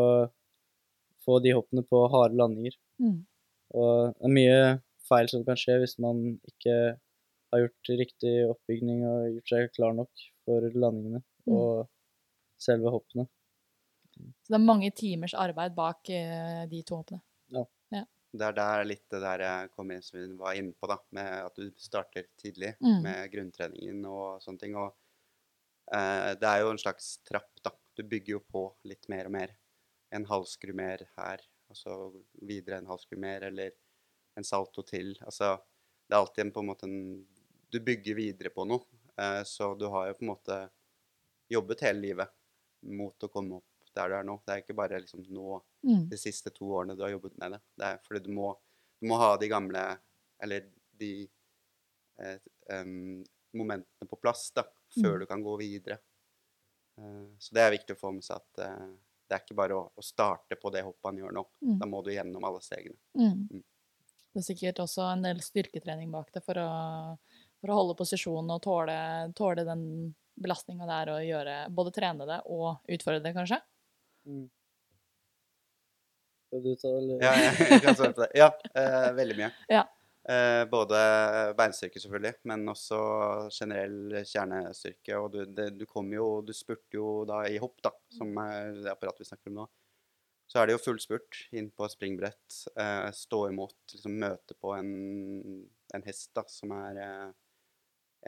få 1.23 1.39
de 1.43 1.53
hoppene 1.55 1.83
på 1.87 2.05
harde 2.11 2.39
landinger. 2.39 2.75
Mm. 2.99 3.21
Og 3.73 3.93
det 4.13 4.27
er 4.27 4.37
mye 4.37 4.57
feil 5.07 5.29
som 5.31 5.43
kan 5.47 5.59
skje 5.59 5.79
hvis 5.81 5.97
man 6.03 6.21
ikke 6.47 6.75
har 7.53 7.61
gjort 7.61 7.91
riktig 7.99 8.33
oppbygning 8.49 9.03
og 9.07 9.35
gjort 9.35 9.51
seg 9.53 9.73
klar 9.75 9.95
nok 9.97 10.27
for 10.45 10.71
landingene 10.73 11.23
Mm. 11.43 11.57
og 11.59 11.89
selve 12.63 12.91
hoppene. 12.93 13.27
Så 14.13 14.53
det 14.53 14.57
er 14.59 14.65
mange 14.65 14.91
timers 14.95 15.33
arbeid 15.33 15.73
bak 15.77 16.09
eh, 16.13 16.63
de 16.69 16.81
to 16.85 16.99
hoppene. 17.01 17.23
Det 18.33 18.45
er 18.47 18.55
der 18.57 18.83
litt 18.87 19.03
det 19.13 19.19
der 19.21 19.41
jeg 19.45 19.71
kom 19.75 19.91
inn 19.93 20.01
som 20.01 20.17
vi 20.17 20.23
var 20.39 20.55
inne 20.57 20.73
på, 20.73 20.87
da, 20.89 20.95
med 21.13 21.27
at 21.51 21.59
du 21.59 21.67
starter 21.77 22.25
tidlig 22.41 22.71
Mm. 22.81 23.01
med 23.05 23.31
grunntreningen 23.33 24.05
og 24.09 24.41
sånne 24.41 24.61
ting. 24.63 24.73
Og 24.79 24.89
eh, 25.93 26.31
det 26.41 26.49
er 26.49 26.63
jo 26.63 26.71
en 26.73 26.81
slags 26.81 27.19
trapp, 27.29 27.51
da. 27.61 27.73
Du 27.93 28.01
bygger 28.09 28.39
jo 28.39 28.39
på 28.39 28.63
litt 28.89 29.05
mer 29.13 29.29
og 29.29 29.35
mer. 29.37 29.53
En 30.13 30.25
halvskru 30.25 30.73
mer 30.73 31.05
her, 31.17 31.45
og 31.69 31.77
så 31.77 31.97
videre 32.41 32.79
en 32.81 32.89
halvskru 32.89 33.19
mer, 33.21 33.45
eller 33.51 33.71
en 34.37 34.43
salto 34.49 34.81
til. 34.81 35.13
Altså, 35.21 35.53
det 36.09 36.15
er 36.15 36.21
alltid 36.23 36.45
en, 36.47 36.53
på 36.55 36.63
en 36.63 36.71
måte 36.71 36.89
en 36.89 36.99
Du 37.73 37.79
bygger 37.81 38.13
videre 38.17 38.49
på 38.53 38.65
noe, 38.69 38.85
eh, 39.17 39.43
så 39.49 39.75
du 39.77 39.87
har 39.89 40.07
jo 40.09 40.17
på 40.17 40.25
en 40.25 40.33
måte 40.33 40.57
jobbet 41.53 41.81
hele 41.85 42.01
livet 42.01 42.33
mot 42.83 43.23
å 43.23 43.29
komme 43.31 43.59
opp 43.59 43.91
der 43.95 44.09
du 44.09 44.15
er 44.17 44.25
nå. 44.25 44.39
Det 44.45 44.53
er 44.55 44.63
ikke 44.63 44.75
bare 44.77 44.99
liksom 45.03 45.25
nå 45.29 45.61
Mm. 45.83 46.05
de 46.07 46.15
siste 46.17 46.47
to 46.55 46.63
årene 46.71 46.95
du 46.95 47.01
har 47.03 47.11
jobbet 47.11 47.33
med 47.37 47.51
det. 47.51 47.57
Det 47.75 47.85
er 47.85 47.97
fordi 48.05 48.21
du 48.23 48.31
må, 48.31 48.53
du 49.01 49.07
må 49.11 49.17
ha 49.19 49.33
de 49.37 49.49
gamle 49.51 49.81
Eller 50.39 50.65
de 50.99 51.27
eh, 52.19 52.39
um, 52.81 53.23
momentene 53.53 54.07
på 54.09 54.15
plass 54.19 54.51
da, 54.55 54.63
før 54.95 55.13
Mm. 55.15 55.19
du 55.19 55.25
kan 55.25 55.43
gå 55.43 55.57
videre. 55.59 55.97
Uh, 56.97 57.27
så 57.39 57.53
det 57.55 57.61
er 57.61 57.71
viktig 57.71 57.95
å 57.95 57.99
få 57.99 58.11
med 58.13 58.23
seg 58.23 58.37
at 58.37 58.63
uh, 58.63 58.89
det 59.27 59.35
er 59.37 59.43
ikke 59.43 59.55
bare 59.55 59.75
å, 59.77 59.85
å 59.95 60.01
starte 60.03 60.55
på 60.59 60.71
det 60.73 60.83
hoppet 60.83 61.05
han 61.09 61.17
gjør 61.21 61.31
nå. 61.33 61.45
Mm. 61.61 61.77
Da 61.79 61.85
må 61.85 62.01
du 62.03 62.11
gjennom 62.11 62.43
alle 62.43 62.61
stegene. 62.61 62.97
Mm. 63.17 63.47
Mm. 63.51 63.63
Det 64.33 64.41
er 64.41 64.47
sikkert 64.47 64.79
også 64.83 65.05
en 65.11 65.23
del 65.23 65.39
styrketrening 65.41 66.11
bak 66.11 66.31
det 66.33 66.43
for 66.43 66.57
å, 66.59 66.69
for 67.61 67.69
å 67.71 67.77
holde 67.79 67.95
posisjonen 67.99 68.51
og 68.55 68.61
tåle, 68.65 68.97
tåle 69.37 69.63
den 69.67 69.85
belastninga 70.39 70.87
det 70.89 70.99
er 70.99 71.11
å 71.13 71.21
gjøre 71.23 71.55
Både 71.75 71.93
trene 71.95 72.27
det 72.29 72.39
og 72.51 72.93
utfordre 72.95 73.21
det, 73.23 73.33
kanskje? 73.35 73.59
Mm. 74.27 74.45
Skal 76.47 76.63
du 76.63 76.71
ta 76.77 76.93
det? 76.93 77.19
Ja, 77.23 77.33
jeg, 77.39 77.67
jeg 77.71 77.83
kan 77.83 77.97
svare 77.97 78.13
på 78.13 78.23
det. 78.23 78.31
Ja, 78.37 78.49
eh, 78.77 79.11
veldig 79.17 79.37
mye. 79.39 79.51
Ja. 79.73 79.83
Eh, 80.23 80.63
både 80.71 80.97
beinstyrke, 81.57 81.99
selvfølgelig, 81.99 82.37
men 82.47 82.69
også 82.71 82.99
generell 83.51 84.19
kjernestyrke. 84.21 85.17
Og 85.19 85.31
du, 85.33 85.39
det, 85.49 85.71
du 85.79 85.87
kom 85.89 86.13
jo 86.15 86.27
Du 86.45 86.53
spurte 86.55 86.95
jo 86.95 87.23
da 87.27 87.41
i 87.49 87.57
hopp, 87.59 87.81
da, 87.83 87.91
som 88.13 88.37
er 88.45 88.77
det 88.83 88.93
apparatet 88.93 89.25
vi 89.25 89.31
snakker 89.31 89.51
om 89.51 89.63
nå. 89.63 89.67
Så 90.47 90.59
er 90.59 90.69
det 90.69 90.75
jo 90.75 90.83
full 90.83 90.99
spurt 91.01 91.39
inn 91.55 91.71
på 91.73 91.87
springbrett. 91.89 92.59
Eh, 92.77 93.09
stå 93.17 93.47
imot, 93.49 93.79
liksom 93.95 94.19
møte 94.21 94.55
på 94.61 94.75
en, 94.77 94.93
en 95.95 96.05
hest 96.05 96.31
da, 96.37 96.45
som 96.51 96.71
er 96.77 96.99
eh, 97.03 97.29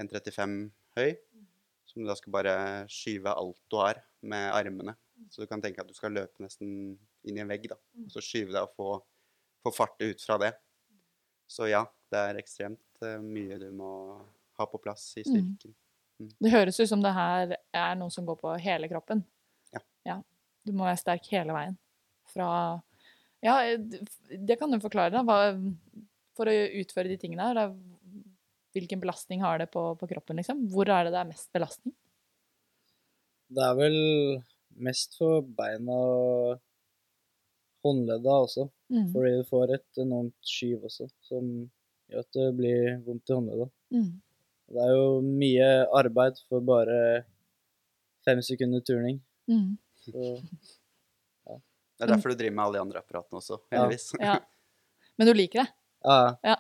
1,35 0.01 0.55
høy. 0.97 1.11
Som 1.95 2.03
du 2.03 2.09
da 2.11 2.15
skal 2.19 2.33
bare 2.35 2.53
skyve 2.91 3.31
alt 3.31 3.57
du 3.71 3.77
har 3.79 4.01
med 4.27 4.49
armene. 4.51 4.93
Så 5.31 5.41
du 5.41 5.47
kan 5.47 5.61
tenke 5.63 5.79
at 5.79 5.87
du 5.87 5.95
skal 5.95 6.11
løpe 6.11 6.43
nesten 6.43 6.97
inn 7.25 7.37
i 7.37 7.41
en 7.41 7.47
vegg, 7.49 7.69
da. 7.71 7.77
Og 8.03 8.11
så 8.11 8.19
skyve 8.21 8.51
deg 8.51 8.65
og 8.67 8.73
få, 8.75 8.89
få 9.63 9.71
fart 9.73 9.95
ut 10.03 10.21
fra 10.27 10.35
det. 10.43 10.51
Så 11.47 11.69
ja, 11.71 11.85
det 12.11 12.19
er 12.19 12.39
ekstremt 12.41 13.01
eh, 13.05 13.15
mye 13.23 13.55
du 13.61 13.69
må 13.77 13.89
ha 14.59 14.67
på 14.67 14.79
plass 14.83 15.13
i 15.21 15.23
Mm. 15.23 15.55
styrken. 15.55 15.75
Det 16.39 16.51
høres 16.51 16.77
ut 16.79 16.87
som 16.89 17.01
det 17.03 17.11
her 17.15 17.55
er 17.75 17.95
noe 17.99 18.11
som 18.11 18.25
går 18.27 18.37
på 18.39 18.53
hele 18.63 18.87
kroppen. 18.91 19.23
Ja. 20.05 20.19
Du 20.65 20.71
må 20.73 20.85
være 20.85 20.99
sterk 21.01 21.25
hele 21.31 21.53
veien. 21.55 21.77
Fra 22.31 22.81
Ja, 23.43 23.55
det 23.77 24.55
kan 24.59 24.71
du 24.71 24.79
forklare, 24.81 25.11
da. 25.13 25.21
Hva, 25.23 25.55
for 26.35 26.49
å 26.49 26.53
utføre 26.81 27.07
de 27.11 27.17
tingene 27.21 27.45
her, 27.45 27.71
hvilken 28.75 29.01
belastning 29.01 29.41
har 29.43 29.61
det 29.61 29.69
på, 29.73 29.83
på 29.99 30.07
kroppen, 30.11 30.39
liksom? 30.41 30.65
Hvor 30.73 30.89
er 30.91 31.07
det 31.07 31.15
det 31.15 31.21
er 31.21 31.29
mest 31.31 31.49
belastning? 31.55 31.95
Det 33.55 33.63
er 33.63 33.75
vel 33.77 33.97
mest 34.85 35.15
for 35.19 35.45
beina 35.55 35.95
og 35.95 36.59
håndledda 37.85 38.35
også. 38.47 38.67
Mm. 38.91 39.07
Fordi 39.13 39.31
du 39.39 39.47
får 39.49 39.73
et 39.77 40.01
enormt 40.03 40.51
skyv 40.55 40.87
også, 40.89 41.07
som 41.25 41.49
gjør 42.09 42.25
at 42.25 42.37
det 42.37 42.47
blir 42.57 42.97
vondt 43.05 43.31
i 43.31 43.37
håndledda. 43.37 43.69
Mm. 43.95 44.11
Det 44.75 44.81
er 44.81 44.93
jo 44.97 45.07
mye 45.25 45.69
arbeid 46.01 46.41
for 46.49 46.65
bare 46.65 46.99
fem 48.25 48.41
sekunder 48.45 48.81
turning. 48.85 49.21
Mm. 49.49 49.75
Så 50.05 50.41
Det 51.95 52.03
er 52.03 52.11
derfor 52.11 52.33
du 52.33 52.39
driver 52.41 52.55
med 52.57 52.65
alle 52.65 52.77
de 52.79 52.83
andre 52.83 52.99
apparatene 52.99 53.39
også, 53.39 53.61
Ja. 53.71 53.85
Ja. 54.19 54.35
Men 55.15 55.29
du 55.29 55.33
liker 55.33 55.63
det? 55.63 55.69
ja, 56.03 56.35
Ja. 56.43 56.55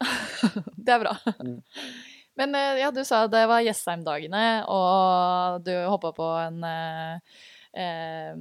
det 0.85 0.95
er 0.95 1.03
bra. 1.03 1.15
Mm. 1.39 1.59
Men 2.35 2.55
eh, 2.59 2.81
ja, 2.83 2.91
du 2.91 3.01
sa 3.07 3.25
det 3.31 3.45
var 3.47 3.63
Jessheim-dagene, 3.63 4.45
og 4.71 5.63
du 5.65 5.71
hoppa 5.87 6.11
på 6.15 6.31
en 6.41 6.65
eh, 6.67 8.33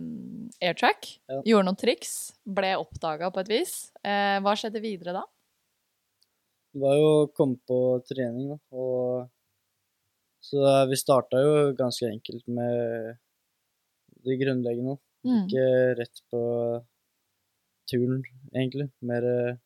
airtrack. 0.62 1.12
Ja. 1.30 1.42
Gjorde 1.52 1.68
noen 1.70 1.78
triks. 1.78 2.16
Ble 2.42 2.75
oppdaga 2.80 3.30
på 3.34 3.44
et 3.44 3.52
vis. 3.54 3.76
Eh, 4.02 4.40
hva 4.42 4.56
skjedde 4.58 4.82
videre 4.82 5.14
da? 5.20 5.25
det 6.75 6.82
var 6.82 6.96
jo 6.99 7.11
å 7.11 7.26
komme 7.30 7.61
på 7.68 7.78
trening, 8.08 8.49
da. 8.50 8.56
Og 8.75 9.28
så 10.44 10.62
vi 10.90 10.99
starta 10.99 11.40
jo 11.40 11.52
ganske 11.78 12.08
enkelt 12.11 12.49
med 12.50 13.14
det 14.26 14.38
grunnleggende. 14.40 14.96
Mm. 15.25 15.44
Ikke 15.44 15.68
rett 16.00 16.25
på 16.32 16.40
turen, 17.90 18.25
egentlig. 18.50 18.88
Mer 19.06 19.28
eh, 19.30 19.61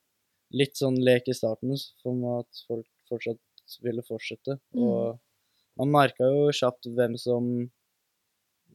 litt 0.54 0.76
sånn 0.80 0.96
lek 1.04 1.28
i 1.28 1.34
starten, 1.36 1.74
som 1.76 2.22
at 2.38 2.62
folk 2.68 2.86
fortsatt 3.10 3.78
ville 3.84 4.02
fortsette. 4.06 4.58
Mm. 4.76 4.82
Og 4.84 5.18
man 5.78 5.92
merka 5.92 6.24
jo 6.28 6.48
kjapt 6.56 6.88
hvem 6.96 7.16
som 7.20 7.50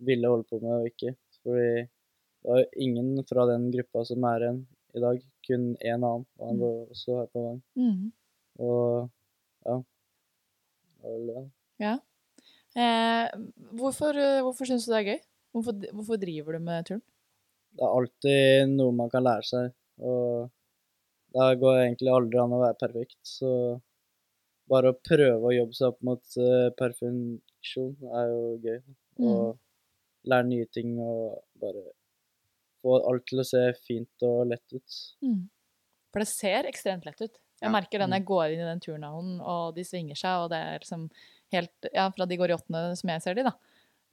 ville 0.03 0.29
holde 0.29 0.45
på 0.49 0.59
med 0.61 0.75
og 0.83 0.89
ikke. 0.91 1.15
Fordi 1.43 1.67
det 1.83 2.49
var 2.51 2.61
jo 2.61 2.69
ingen 2.85 3.09
fra 3.27 3.45
den 3.49 3.69
gruppa 3.73 4.03
som 4.07 4.23
er 4.29 4.45
igjen 4.45 4.61
i 4.93 5.01
dag, 5.01 5.21
kun 5.47 5.65
én 5.81 5.95
annen. 5.97 6.25
Og 6.39 6.47
han 6.47 6.55
Mm. 6.57 6.61
var 6.61 6.75
også 6.93 7.17
her 7.19 7.27
på 7.33 7.43
gang. 7.47 7.61
Mm. 7.75 8.11
Og 8.59 9.09
ja. 9.65 9.77
Ja. 11.79 11.93
Eh, 12.75 13.29
hvorfor 13.77 14.15
eh, 14.17 14.41
hvorfor 14.41 14.65
syns 14.65 14.85
du 14.85 14.91
det 14.93 14.99
er 15.01 15.09
gøy? 15.11 15.19
Hvorfor, 15.53 15.73
hvorfor 15.93 16.17
driver 16.21 16.53
du 16.53 16.59
med 16.59 16.85
turn? 16.87 17.01
Det 17.73 17.83
er 17.85 17.95
alltid 17.97 18.69
noe 18.77 18.93
man 18.93 19.09
kan 19.09 19.23
lære 19.25 19.45
seg, 19.45 19.73
og 19.99 20.49
det 21.33 21.59
går 21.61 21.79
egentlig 21.81 22.11
aldri 22.13 22.39
an 22.41 22.53
å 22.55 22.61
være 22.61 22.79
perfekt. 22.81 23.19
Så 23.25 23.49
bare 24.69 24.93
å 24.93 24.99
prøve 25.05 25.49
å 25.49 25.55
jobbe 25.55 25.75
seg 25.77 25.89
opp 25.91 25.99
mot 26.07 26.37
uh, 26.39 26.69
perfeksjon 26.79 27.95
er 28.13 28.29
jo 28.31 28.43
gøy. 28.63 28.79
Og 29.23 29.59
lære 30.29 30.47
nye 30.49 30.67
ting 30.73 30.95
og 31.03 31.41
bare 31.61 31.83
få 32.83 32.97
alt 33.09 33.25
til 33.29 33.41
å 33.43 33.47
se 33.47 33.61
fint 33.87 34.25
og 34.27 34.47
lett 34.51 34.75
ut. 34.75 34.97
Mm. 35.23 35.41
For 36.13 36.23
det 36.23 36.29
ser 36.29 36.67
ekstremt 36.69 37.05
lett 37.07 37.21
ut. 37.21 37.39
Jeg 37.63 37.69
Ja. 37.69 37.71
merker 37.71 37.99
det 38.01 38.09
når 38.09 38.19
jeg 38.19 38.27
går 38.27 38.45
inn 38.53 38.59
i 38.63 38.67
den 38.67 38.81
turnhallen, 38.83 39.37
og 39.41 39.75
de 39.75 39.83
svinger 39.87 40.17
seg, 40.19 40.43
og 40.43 40.49
det 40.51 40.59
er 40.59 40.79
liksom 40.83 41.09
helt 41.53 41.87
Ja, 41.93 42.09
fra 42.09 42.25
de 42.25 42.35
går 42.37 42.49
i 42.51 42.55
åttende, 42.57 42.97
som 42.97 43.09
jeg 43.09 43.21
ser 43.23 43.35
de, 43.37 43.43
da. 43.47 43.53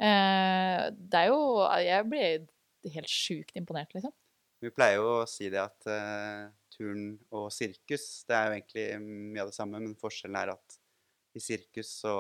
Eh, 0.01 0.91
det 0.93 1.19
er 1.23 1.27
jo 1.33 1.41
Jeg 1.83 2.09
blir 2.09 2.47
helt 2.95 3.09
sjukt 3.11 3.57
imponert, 3.57 3.93
liksom. 3.95 4.13
Vi 4.63 4.71
pleier 4.71 5.01
jo 5.01 5.23
å 5.23 5.29
si 5.29 5.49
det 5.51 5.61
at 5.61 5.87
eh, 5.89 6.49
turn 6.73 7.05
og 7.35 7.51
sirkus, 7.55 8.25
det 8.29 8.37
er 8.37 8.47
jo 8.47 8.57
egentlig 8.57 8.87
mye 9.03 9.45
av 9.45 9.51
det 9.51 9.57
samme, 9.57 9.81
men 9.83 9.99
forskjellen 9.99 10.39
er 10.41 10.55
at 10.55 10.79
i 11.37 11.43
sirkus 11.43 11.93
så 12.03 12.15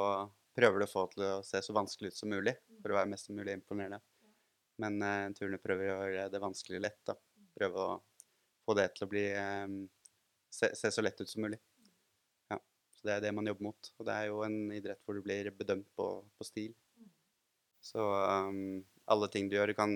prøver 0.56 0.82
du 0.82 0.86
å 0.86 0.90
få 0.90 1.06
det 1.06 1.16
til 1.16 1.26
å 1.26 1.42
se 1.46 1.62
så 1.64 1.74
vanskelig 1.74 2.12
ut 2.12 2.18
som 2.20 2.32
mulig, 2.32 2.54
for 2.80 2.92
å 2.92 2.98
være 2.98 3.12
mest 3.12 3.30
mulig 3.34 3.56
imponerende. 3.58 4.00
Men 4.80 5.00
uh, 5.04 5.30
turner 5.36 5.60
prøver 5.62 5.90
å 5.92 5.96
gjøre 6.10 6.28
det 6.32 6.42
vanskelig 6.42 6.82
lett, 6.82 7.00
da. 7.08 7.16
Prøve 7.56 7.86
å 7.86 7.96
få 8.64 8.76
det 8.78 8.88
til 8.94 9.06
å 9.06 9.10
bli 9.10 9.24
um, 9.36 9.80
se, 10.52 10.72
se 10.78 10.92
så 10.94 11.04
lett 11.04 11.20
ut 11.20 11.30
som 11.30 11.44
mulig. 11.44 11.58
Ja, 12.50 12.60
så 12.94 13.08
det 13.08 13.16
er 13.16 13.26
det 13.26 13.34
man 13.36 13.50
jobber 13.50 13.70
mot. 13.70 13.90
Og 13.98 14.08
det 14.08 14.16
er 14.16 14.30
jo 14.30 14.44
en 14.46 14.60
idrett 14.76 15.02
hvor 15.04 15.18
du 15.18 15.24
blir 15.24 15.50
bedømt 15.56 15.90
på, 15.98 16.08
på 16.38 16.48
stil. 16.48 16.72
Så 17.84 18.00
um, 18.00 18.80
alle 19.10 19.28
ting 19.32 19.50
du 19.50 19.56
gjør, 19.58 19.72
du 19.72 19.78
kan 19.78 19.92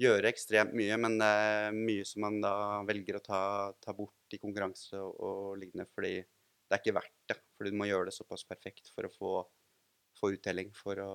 gjøre 0.00 0.30
ekstremt 0.30 0.72
mye, 0.76 0.96
men 1.00 1.18
det 1.20 1.26
er 1.28 1.74
mye 1.76 2.04
som 2.08 2.24
man 2.24 2.38
da 2.42 2.54
velger 2.88 3.18
å 3.18 3.24
ta, 3.24 3.40
ta 3.82 3.94
bort 3.96 4.34
i 4.34 4.40
konkurranse 4.40 4.98
og, 4.98 5.18
og 5.20 5.58
lignende, 5.60 5.88
fordi 5.92 6.14
det 6.22 6.76
er 6.76 6.80
ikke 6.80 6.96
verdt 6.96 7.18
det. 7.28 7.36
Fordi 7.58 7.72
du 7.74 7.76
må 7.78 7.88
gjøre 7.90 8.08
det 8.08 8.16
såpass 8.16 8.46
perfekt 8.48 8.88
for 8.94 9.06
å 9.06 9.12
få, 9.12 9.32
få 10.18 10.32
uttelling, 10.36 10.72
for 10.74 10.98
å, 11.04 11.12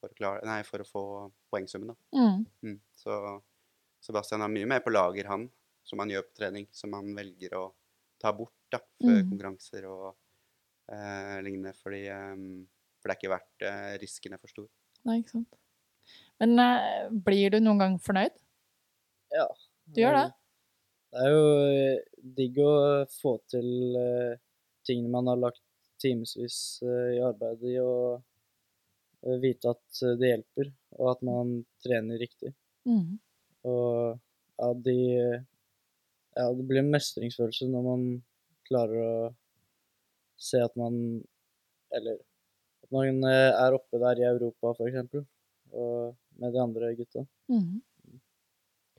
for, 0.00 0.10
å 0.14 0.18
klare, 0.18 0.46
nei, 0.48 0.62
for 0.66 0.82
å 0.82 0.88
få 0.88 1.04
poengsummen. 1.52 1.92
Da. 1.92 1.98
Mm. 2.16 2.46
Mm. 2.64 2.80
Så 2.96 3.18
Sebastian 4.04 4.42
har 4.44 4.52
mye 4.52 4.70
mer 4.70 4.80
på 4.84 4.94
lager, 4.94 5.28
han, 5.30 5.48
som 5.86 6.00
han 6.02 6.10
gjør 6.12 6.26
på 6.30 6.38
trening, 6.40 6.66
som 6.72 6.96
han 6.96 7.12
velger 7.16 7.54
å 7.58 7.66
ta 8.20 8.32
bort 8.34 8.56
da, 8.72 8.80
før 9.02 9.20
Mm. 9.20 9.28
konkurranser 9.30 9.86
og 9.88 10.08
eh, 10.92 11.38
lignende, 11.44 11.72
fordi, 11.78 12.02
um, 12.10 12.66
for 12.98 13.08
det 13.08 13.14
er 13.14 13.20
ikke 13.20 13.32
verdt 13.32 13.64
eh, 13.68 13.94
risken 14.02 14.34
er 14.34 14.40
for 14.42 14.52
stor. 14.52 14.68
Nei, 15.08 15.20
ikke 15.22 15.36
sant. 15.38 15.58
Men 16.42 16.58
uh, 16.62 17.08
blir 17.10 17.54
du 17.54 17.58
noen 17.62 17.80
gang 17.82 17.96
fornøyd? 18.02 18.34
Ja. 19.34 19.46
Du 19.88 20.02
gjør 20.02 20.18
det? 20.18 20.26
Det 21.08 21.24
er 21.24 21.32
jo 21.32 21.44
eh, 21.64 22.00
digg 22.36 22.58
å 22.60 22.72
få 23.08 23.38
til 23.48 23.96
uh, 23.96 24.36
tingene 24.86 25.12
man 25.14 25.30
har 25.32 25.40
lagt 25.40 25.62
timevis 26.02 26.78
uh, 26.84 27.08
i 27.16 27.20
arbeid 27.24 27.64
i, 27.66 27.78
og 27.82 29.38
vite 29.42 29.72
at 29.72 30.00
det 30.20 30.28
hjelper, 30.30 30.68
og 31.00 31.08
at 31.10 31.22
man 31.26 31.56
trener 31.82 32.20
riktig. 32.22 32.52
Mm. 32.86 33.16
Og 33.66 34.18
ja, 34.58 34.68
de 34.86 34.98
Ja, 36.38 36.44
det 36.54 36.64
blir 36.68 36.84
en 36.84 36.92
mestringsfølelse 36.92 37.66
når 37.66 37.82
man 37.82 38.04
klarer 38.68 39.00
å 39.02 39.14
se 40.38 40.60
at 40.62 40.76
man 40.78 40.94
Eller 41.90 42.20
at 42.84 42.94
man 42.94 43.26
er 43.26 43.74
oppe 43.74 43.98
der 43.98 44.22
i 44.22 44.28
Europa, 44.28 44.70
for 44.76 44.86
eksempel, 44.86 45.24
og 45.74 46.14
med 46.38 46.52
de 46.54 46.62
andre 46.62 46.92
gutta. 46.98 47.24
Mm. 47.52 47.80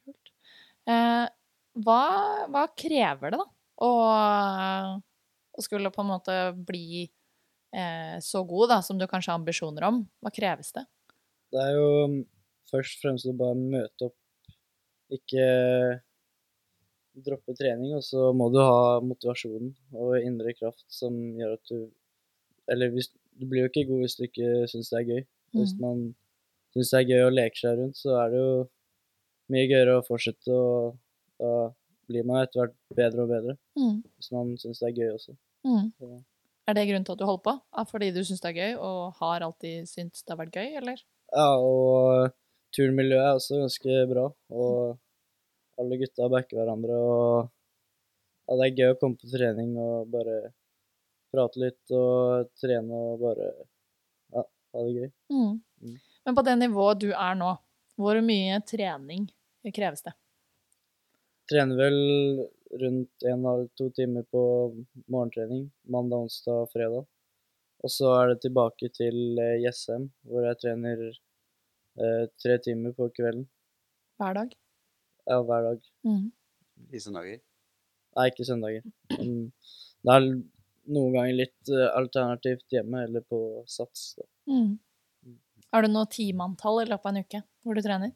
Kult. 0.04 0.32
Eh, 0.90 1.26
hva, 1.86 2.02
hva 2.52 2.66
krever 2.78 3.34
det, 3.36 3.40
da? 3.42 3.48
Å, 3.80 3.90
å 5.56 5.64
skulle 5.64 5.92
på 5.94 6.04
en 6.04 6.10
måte 6.12 6.36
bli 6.68 7.04
eh, 7.06 8.18
så 8.24 8.44
god 8.48 8.74
da, 8.74 8.82
som 8.86 9.00
du 9.00 9.08
kanskje 9.08 9.32
har 9.34 9.40
ambisjoner 9.40 9.88
om? 9.90 10.02
Hva 10.24 10.34
kreves 10.36 10.74
det? 10.76 10.86
Det 11.54 11.64
er 11.64 11.78
jo 11.78 11.88
mm, 12.12 12.20
først 12.72 12.98
og 13.00 13.06
fremst 13.06 13.30
å 13.32 13.38
bare 13.40 13.58
møte 13.60 14.10
opp, 14.12 14.18
ikke 15.16 15.46
droppe 17.20 17.56
trening, 17.58 17.96
og 17.98 18.04
så 18.06 18.30
må 18.38 18.48
du 18.54 18.60
ha 18.62 19.00
motivasjonen 19.04 19.72
og 19.98 20.20
indre 20.24 20.54
kraft 20.56 20.86
som 20.94 21.16
gjør 21.40 21.58
at 21.58 21.72
du 21.72 21.80
Eller 22.70 22.92
hvis, 22.94 23.08
du 23.34 23.48
blir 23.50 23.64
jo 23.66 23.70
ikke 23.72 23.88
god 23.90 24.04
hvis 24.04 24.14
du 24.20 24.24
ikke 24.28 24.50
syns 24.70 24.92
det 24.94 24.98
er 25.00 25.08
gøy. 25.08 25.22
Hvis 25.58 25.72
Mm. 25.74 25.80
man 25.82 26.02
syns 26.80 26.94
det 26.96 27.02
er 27.02 27.12
gøy 27.12 27.26
å 27.28 27.36
leke 27.36 27.60
seg 27.60 27.78
rundt, 27.80 28.00
så 28.00 28.16
er 28.24 28.34
det 28.34 28.42
jo 28.42 28.56
mye 29.54 29.68
gøyere 29.68 30.00
å 30.00 30.06
fortsette, 30.06 30.56
og 30.56 30.98
da 31.42 31.54
blir 32.10 32.26
man 32.26 32.44
etter 32.44 32.64
hvert 32.64 32.76
bedre 32.98 33.26
og 33.26 33.32
bedre. 33.32 33.56
Mm. 33.78 34.02
Hvis 34.18 34.32
man 34.34 34.54
syns 34.62 34.82
det 34.82 34.90
er 34.90 34.98
gøy 34.98 35.14
også. 35.14 35.36
Mm. 35.68 35.90
Så. 36.00 36.10
Er 36.70 36.78
det 36.78 36.86
grunnen 36.90 37.06
til 37.06 37.16
at 37.16 37.22
du 37.22 37.26
holder 37.26 37.46
på? 37.46 37.56
Fordi 37.92 38.12
du 38.16 38.22
syns 38.26 38.44
det 38.44 38.52
er 38.52 38.60
gøy, 38.60 38.74
og 38.88 39.20
har 39.20 39.46
alltid 39.46 39.90
syntes 39.90 40.24
det 40.24 40.34
har 40.34 40.42
vært 40.42 40.58
gøy, 40.58 40.68
eller? 40.82 41.04
Ja, 41.34 41.50
og 41.58 42.34
turnmiljøet 42.76 43.26
er 43.26 43.38
også 43.38 43.62
ganske 43.64 44.02
bra. 44.10 44.26
Og 44.54 45.80
alle 45.82 46.00
gutta 46.02 46.30
backer 46.32 46.60
hverandre. 46.60 47.00
Og 47.00 47.50
ja, 48.50 48.58
det 48.60 48.68
er 48.68 48.78
gøy 48.78 48.94
å 48.94 49.00
komme 49.02 49.20
på 49.22 49.32
trening 49.32 49.76
og 49.80 50.10
bare 50.14 50.40
prate 51.34 51.62
litt 51.62 51.94
og 51.94 52.50
trene 52.58 53.02
og 53.10 53.20
bare 53.22 53.50
ja, 54.34 54.44
ha 54.44 54.86
det 54.86 54.96
gøy. 54.96 55.12
Mm. 55.34 55.98
Mm. 56.30 56.36
Men 56.36 56.36
på 56.36 56.46
det 56.46 56.56
nivået 56.56 57.00
du 57.02 57.10
er 57.10 57.36
nå, 57.36 57.58
hvor 57.98 58.20
mye 58.22 58.62
trening 58.62 59.30
kreves 59.74 60.04
det? 60.06 60.12
Trener 61.50 61.78
vel 61.80 61.96
rundt 62.82 63.24
en 63.26 63.46
eller 63.50 63.68
to 63.74 63.90
timer 63.90 64.28
på 64.30 64.42
morgentrening 65.10 65.72
mandag, 65.90 66.28
onsdag 66.28 66.54
og 66.54 66.70
fredag. 66.70 67.08
Og 67.82 67.90
så 67.90 68.12
er 68.14 68.28
det 68.30 68.44
tilbake 68.44 68.92
til 68.94 69.40
eh, 69.42 69.58
Jessheim, 69.64 70.12
hvor 70.22 70.46
jeg 70.46 70.60
trener 70.62 71.02
eh, 71.10 72.26
tre 72.38 72.58
timer 72.62 72.94
på 72.94 73.08
kvelden. 73.16 73.48
Hver 74.20 74.38
dag? 74.38 74.54
Ja, 75.26 75.40
hver 75.42 75.66
dag. 75.66 75.80
Mm. 76.06 76.28
I 76.94 77.02
søndager. 77.02 77.40
Nei, 78.20 78.28
ikke 78.30 78.46
søndager. 78.46 78.86
Men 79.16 79.50
det 80.04 80.14
er 80.14 80.30
noen 80.94 81.18
ganger 81.18 81.40
litt 81.40 81.74
eh, 81.74 81.90
alternativt 81.90 82.78
hjemme 82.78 83.08
eller 83.08 83.26
på 83.26 83.64
Sats. 83.66 84.12
Da. 84.20 84.30
Mm. 84.52 84.78
Har 85.74 85.86
du 85.86 85.92
noe 85.92 86.10
timeantall 86.10 86.84
i 86.84 86.90
løpet 86.90 87.06
av 87.06 87.14
en 87.14 87.24
uke 87.26 87.42
hvor 87.64 87.78
du 87.78 87.84
trener? 87.86 88.14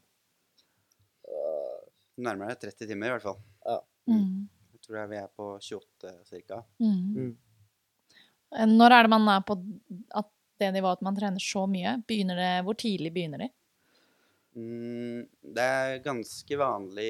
Nærmere 2.24 2.55
30 2.62 2.89
timer, 2.89 3.10
i 3.10 3.15
hvert 3.15 3.25
fall. 3.25 3.39
Mm. 4.10 4.45
Jeg 4.75 4.83
tror 4.86 5.10
vi 5.10 5.17
er 5.17 5.31
på 5.33 5.50
28 5.57 6.13
ca. 6.48 6.62
Mm. 6.83 7.01
Mm. 7.17 7.33
Når 8.74 8.93
er 8.93 9.05
det 9.05 9.12
man 9.13 9.29
er 9.33 9.45
på 9.45 9.57
at 10.13 10.29
det 10.62 10.69
nivået 10.75 11.00
at 11.00 11.05
man 11.05 11.17
trener 11.17 11.41
så 11.41 11.65
mye? 11.69 11.95
Begynner 12.07 12.38
det, 12.38 12.51
hvor 12.65 12.77
tidlig 12.77 13.13
begynner 13.15 13.45
de? 13.45 13.50
Mm, 14.53 15.24
det 15.55 15.63
er 15.65 16.03
ganske 16.05 16.57
vanlig, 16.60 17.10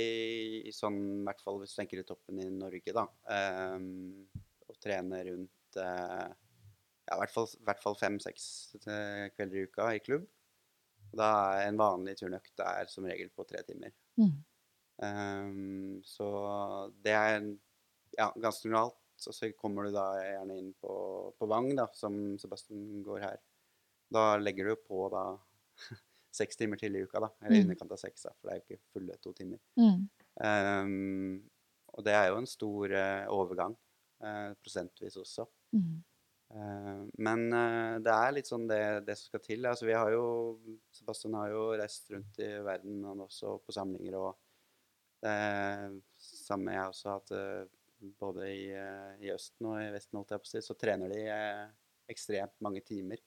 i 0.69 0.71
sånn, 0.71 0.99
i 1.19 1.25
hvert 1.27 1.41
fall 1.43 1.59
hvis 1.59 1.73
du 1.73 1.81
tenker 1.81 1.99
i 1.99 2.05
toppen 2.07 2.39
i 2.39 2.47
Norge, 2.47 2.93
da, 2.95 3.03
um, 3.75 4.23
å 4.71 4.75
trene 4.79 5.19
rundt 5.27 5.79
eh, 5.83 6.29
ja, 7.13 7.17
i 7.19 7.21
hvert 7.21 7.33
fall, 7.33 7.47
hvert 7.67 7.81
fall 7.83 7.95
fem-seks 7.99 8.45
eh, 8.89 9.27
kvelder 9.37 9.59
i 9.61 9.67
uka 9.69 9.91
i 9.93 10.01
klubb. 10.01 10.25
Og 11.13 11.19
Da 11.21 11.29
er 11.61 11.67
en 11.69 11.77
vanlig 11.77 12.17
turnøkt 12.19 12.59
er 12.65 12.89
som 12.89 13.05
regel 13.05 13.29
på 13.29 13.45
tre 13.45 13.61
timer. 13.67 13.93
Mm. 14.17 14.33
Um, 15.03 16.01
så 16.05 16.27
det 17.05 17.13
er 17.13 17.37
ja, 18.17 18.31
ganske 18.41 18.69
normalt. 18.69 18.97
Og 19.29 19.35
så 19.37 19.51
kommer 19.55 19.85
du 19.87 19.93
da 19.93 20.07
gjerne 20.19 20.55
inn 20.57 20.71
på, 20.81 20.93
på 21.37 21.47
Vang, 21.47 21.69
da, 21.77 21.85
som 21.95 22.15
Sebastian 22.41 23.03
går 23.05 23.21
her. 23.23 23.37
Da 24.13 24.33
legger 24.41 24.71
du 24.73 24.75
på 24.89 25.05
da 25.13 25.21
seks 26.33 26.57
timer 26.59 26.81
til 26.81 26.97
i 26.97 27.03
uka, 27.05 27.21
da. 27.23 27.29
Eller 27.45 27.59
i 27.59 27.61
Mm. 27.61 27.67
underkant 27.69 27.93
av 27.93 28.01
seks, 28.01 28.25
da, 28.25 28.33
for 28.39 28.49
det 28.49 28.55
er 28.55 28.59
jo 28.59 28.65
ikke 28.65 28.93
fulle 28.97 29.17
to 29.21 29.33
timer. 29.37 29.61
Mm. 29.77 30.01
Um, 30.43 31.49
og 31.93 32.03
det 32.07 32.15
er 32.17 32.31
jo 32.31 32.39
en 32.41 32.49
stor 32.49 32.95
uh, 32.97 33.29
overgang, 33.31 33.77
uh, 34.25 34.51
prosentvis 34.65 35.15
også. 35.21 35.45
Mm. 35.77 36.01
Eh, 36.53 37.03
men 37.25 37.45
eh, 37.53 37.99
det 38.05 38.13
er 38.13 38.33
litt 38.35 38.49
sånn 38.49 38.67
det, 38.69 38.81
det 39.07 39.17
som 39.17 39.31
skal 39.31 39.43
til. 39.43 39.65
Altså, 39.69 39.87
vi 39.89 39.97
har 39.97 40.13
jo, 40.13 40.25
Sebastian 40.93 41.37
har 41.39 41.53
jo 41.53 41.67
reist 41.79 42.11
rundt 42.13 42.41
i 42.43 42.49
verden, 42.65 43.03
han 43.09 43.23
også 43.25 43.57
på 43.65 43.75
samlinger. 43.75 44.19
Og 44.21 44.33
det 45.23 45.37
samme 46.19 46.75
jeg 46.75 46.91
også 46.93 47.17
eh, 47.37 47.63
både 48.19 48.49
i, 48.51 48.65
eh, 48.75 49.13
i 49.23 49.31
Østen 49.33 49.71
og 49.71 49.79
i 49.81 49.91
Vesten, 49.93 50.19
holdt 50.19 50.35
jeg 50.35 50.43
på 50.43 50.49
å 50.49 50.53
si, 50.53 50.63
så 50.65 50.77
trener 50.79 51.13
de 51.13 51.21
eh, 51.31 51.63
ekstremt 52.11 52.59
mange 52.65 52.83
timer. 52.85 53.21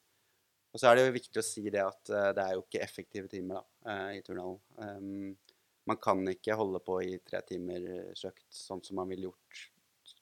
Og 0.73 0.81
så 0.81 0.89
er 0.89 0.97
det 0.97 1.07
jo 1.07 1.15
viktig 1.15 1.41
å 1.41 1.45
si 1.45 1.65
det 1.73 1.83
at 1.83 2.11
eh, 2.13 2.31
det 2.37 2.43
er 2.43 2.55
jo 2.55 2.65
ikke 2.65 2.83
effektive 2.85 3.31
timer 3.31 3.59
da, 3.59 3.93
eh, 3.93 4.19
i 4.19 4.23
turnhallen. 4.25 4.61
Um, 4.77 5.63
man 5.87 5.99
kan 6.03 6.21
ikke 6.29 6.57
holde 6.59 6.81
på 6.83 6.99
i 7.05 7.15
tre 7.23 7.39
timer 7.47 8.11
søkt 8.19 8.45
sånn 8.51 8.83
som 8.83 8.99
man 8.99 9.07
ville 9.07 9.29
gjort 9.29 9.61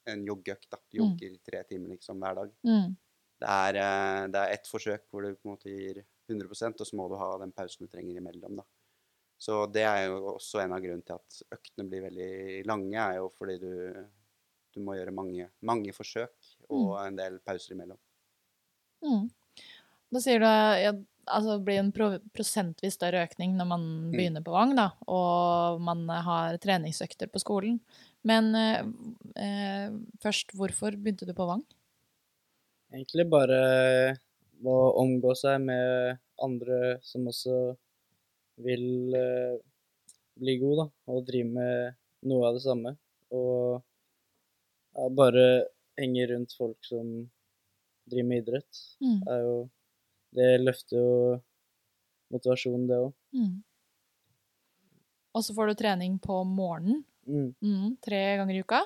en 0.07 0.25
joggeøkt. 0.25 0.69
da. 0.71 0.77
Du 0.91 0.99
Mm. 1.01 1.09
jogger 1.17 1.37
tre 1.43 1.63
timer 1.63 1.89
liksom 1.95 2.19
hver 2.19 2.35
dag. 2.35 2.51
Mm. 2.65 2.95
Det 3.39 3.47
er, 3.49 3.75
eh, 3.75 4.27
det 4.27 4.35
er 4.41 4.53
ett 4.53 4.67
forsøk 4.67 5.03
hvor 5.11 5.21
du 5.23 5.35
på 5.35 5.45
en 5.49 5.55
måte 5.57 5.69
gir 5.69 6.03
100 6.29 6.79
og 6.81 6.87
så 6.87 6.95
må 6.95 7.09
du 7.09 7.15
ha 7.17 7.37
den 7.37 7.51
pausen 7.51 7.85
du 7.85 7.87
trenger 7.87 8.15
imellom. 8.21 8.55
da. 8.57 8.63
Så 9.37 9.65
det 9.71 9.83
er 9.83 10.07
jo 10.07 10.35
også 10.37 10.63
en 10.63 10.71
av 10.73 10.79
grunnene 10.81 11.03
til 11.05 11.15
at 11.15 11.41
øktene 11.51 11.89
blir 11.89 12.05
veldig 12.09 12.65
lange, 12.65 12.95
er 12.95 13.15
jo 13.17 13.29
fordi 13.35 13.59
du, 13.59 14.07
du 14.73 14.79
må 14.79 14.95
gjøre 14.95 15.11
mange, 15.13 15.49
mange 15.61 15.91
forsøk 15.93 16.31
og 16.69 17.05
en 17.05 17.15
del 17.17 17.39
pauser 17.39 17.75
imellom. 17.75 17.97
Mm. 19.03 19.29
Da 20.13 20.19
sier 20.23 20.39
du 20.39 20.45
ja, 20.45 20.93
altså 21.25 21.57
blir 21.63 21.81
en 21.81 21.91
prosentvis 21.93 22.97
større 22.97 23.23
økning 23.25 23.55
når 23.57 23.69
man 23.69 23.85
begynner 24.13 24.43
på 24.45 24.53
Vang, 24.53 24.75
da, 24.77 24.89
og 25.11 25.81
man 25.83 26.05
har 26.09 26.59
treningsøkter 26.63 27.31
på 27.31 27.41
skolen. 27.43 27.79
Men 28.25 28.53
eh, 28.57 28.81
eh, 29.41 29.89
først, 30.23 30.55
hvorfor 30.57 30.97
begynte 30.97 31.27
du 31.27 31.33
på 31.37 31.47
Vang? 31.49 31.63
Egentlig 32.93 33.27
bare 33.29 33.59
å 34.65 34.75
omgå 35.01 35.35
seg 35.37 35.61
med 35.67 36.17
andre 36.41 36.97
som 37.05 37.27
også 37.29 37.75
vil 38.65 39.15
eh, 39.17 39.57
bli 40.39 40.57
god, 40.61 40.81
da, 40.81 40.87
og 41.11 41.27
drive 41.27 41.51
med 41.53 41.99
noe 42.29 42.49
av 42.49 42.57
det 42.57 42.65
samme. 42.65 42.95
Og 43.35 43.81
ja, 44.95 45.07
bare 45.11 45.45
henge 45.99 46.27
rundt 46.31 46.55
folk 46.57 46.79
som 46.87 47.07
driver 48.09 48.29
med 48.29 48.43
idrett. 48.43 48.81
Mm. 49.03 49.19
Det 49.21 49.35
er 49.35 49.43
jo 49.43 49.55
Det 50.35 50.49
løfter 50.61 50.97
jo 50.99 51.09
motivasjonen, 52.33 52.87
det 52.89 52.97
òg. 52.99 53.13
Mm. 53.37 53.53
Og 55.35 55.43
så 55.43 55.55
får 55.55 55.71
du 55.71 55.77
trening 55.79 56.17
på 56.23 56.41
morgenen. 56.47 57.03
Mm. 57.27 57.49
Mm, 57.63 57.95
tre 58.03 58.19
ganger 58.39 58.55
i 58.55 58.61
uka. 58.63 58.81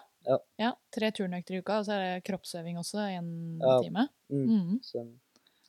Ja. 0.60 0.74
tre 0.94 1.10
turnøkter 1.16 1.56
i 1.56 1.62
uka, 1.64 1.80
og 1.80 1.86
så 1.88 1.96
er 1.96 2.02
det 2.04 2.26
kroppsøving 2.28 2.78
også 2.78 3.02
en 3.16 3.30
Ja. 3.64 3.80
time. 3.82 4.08
Mm. 4.30 4.46
Mm. 4.50 4.80
Så, 4.84 5.06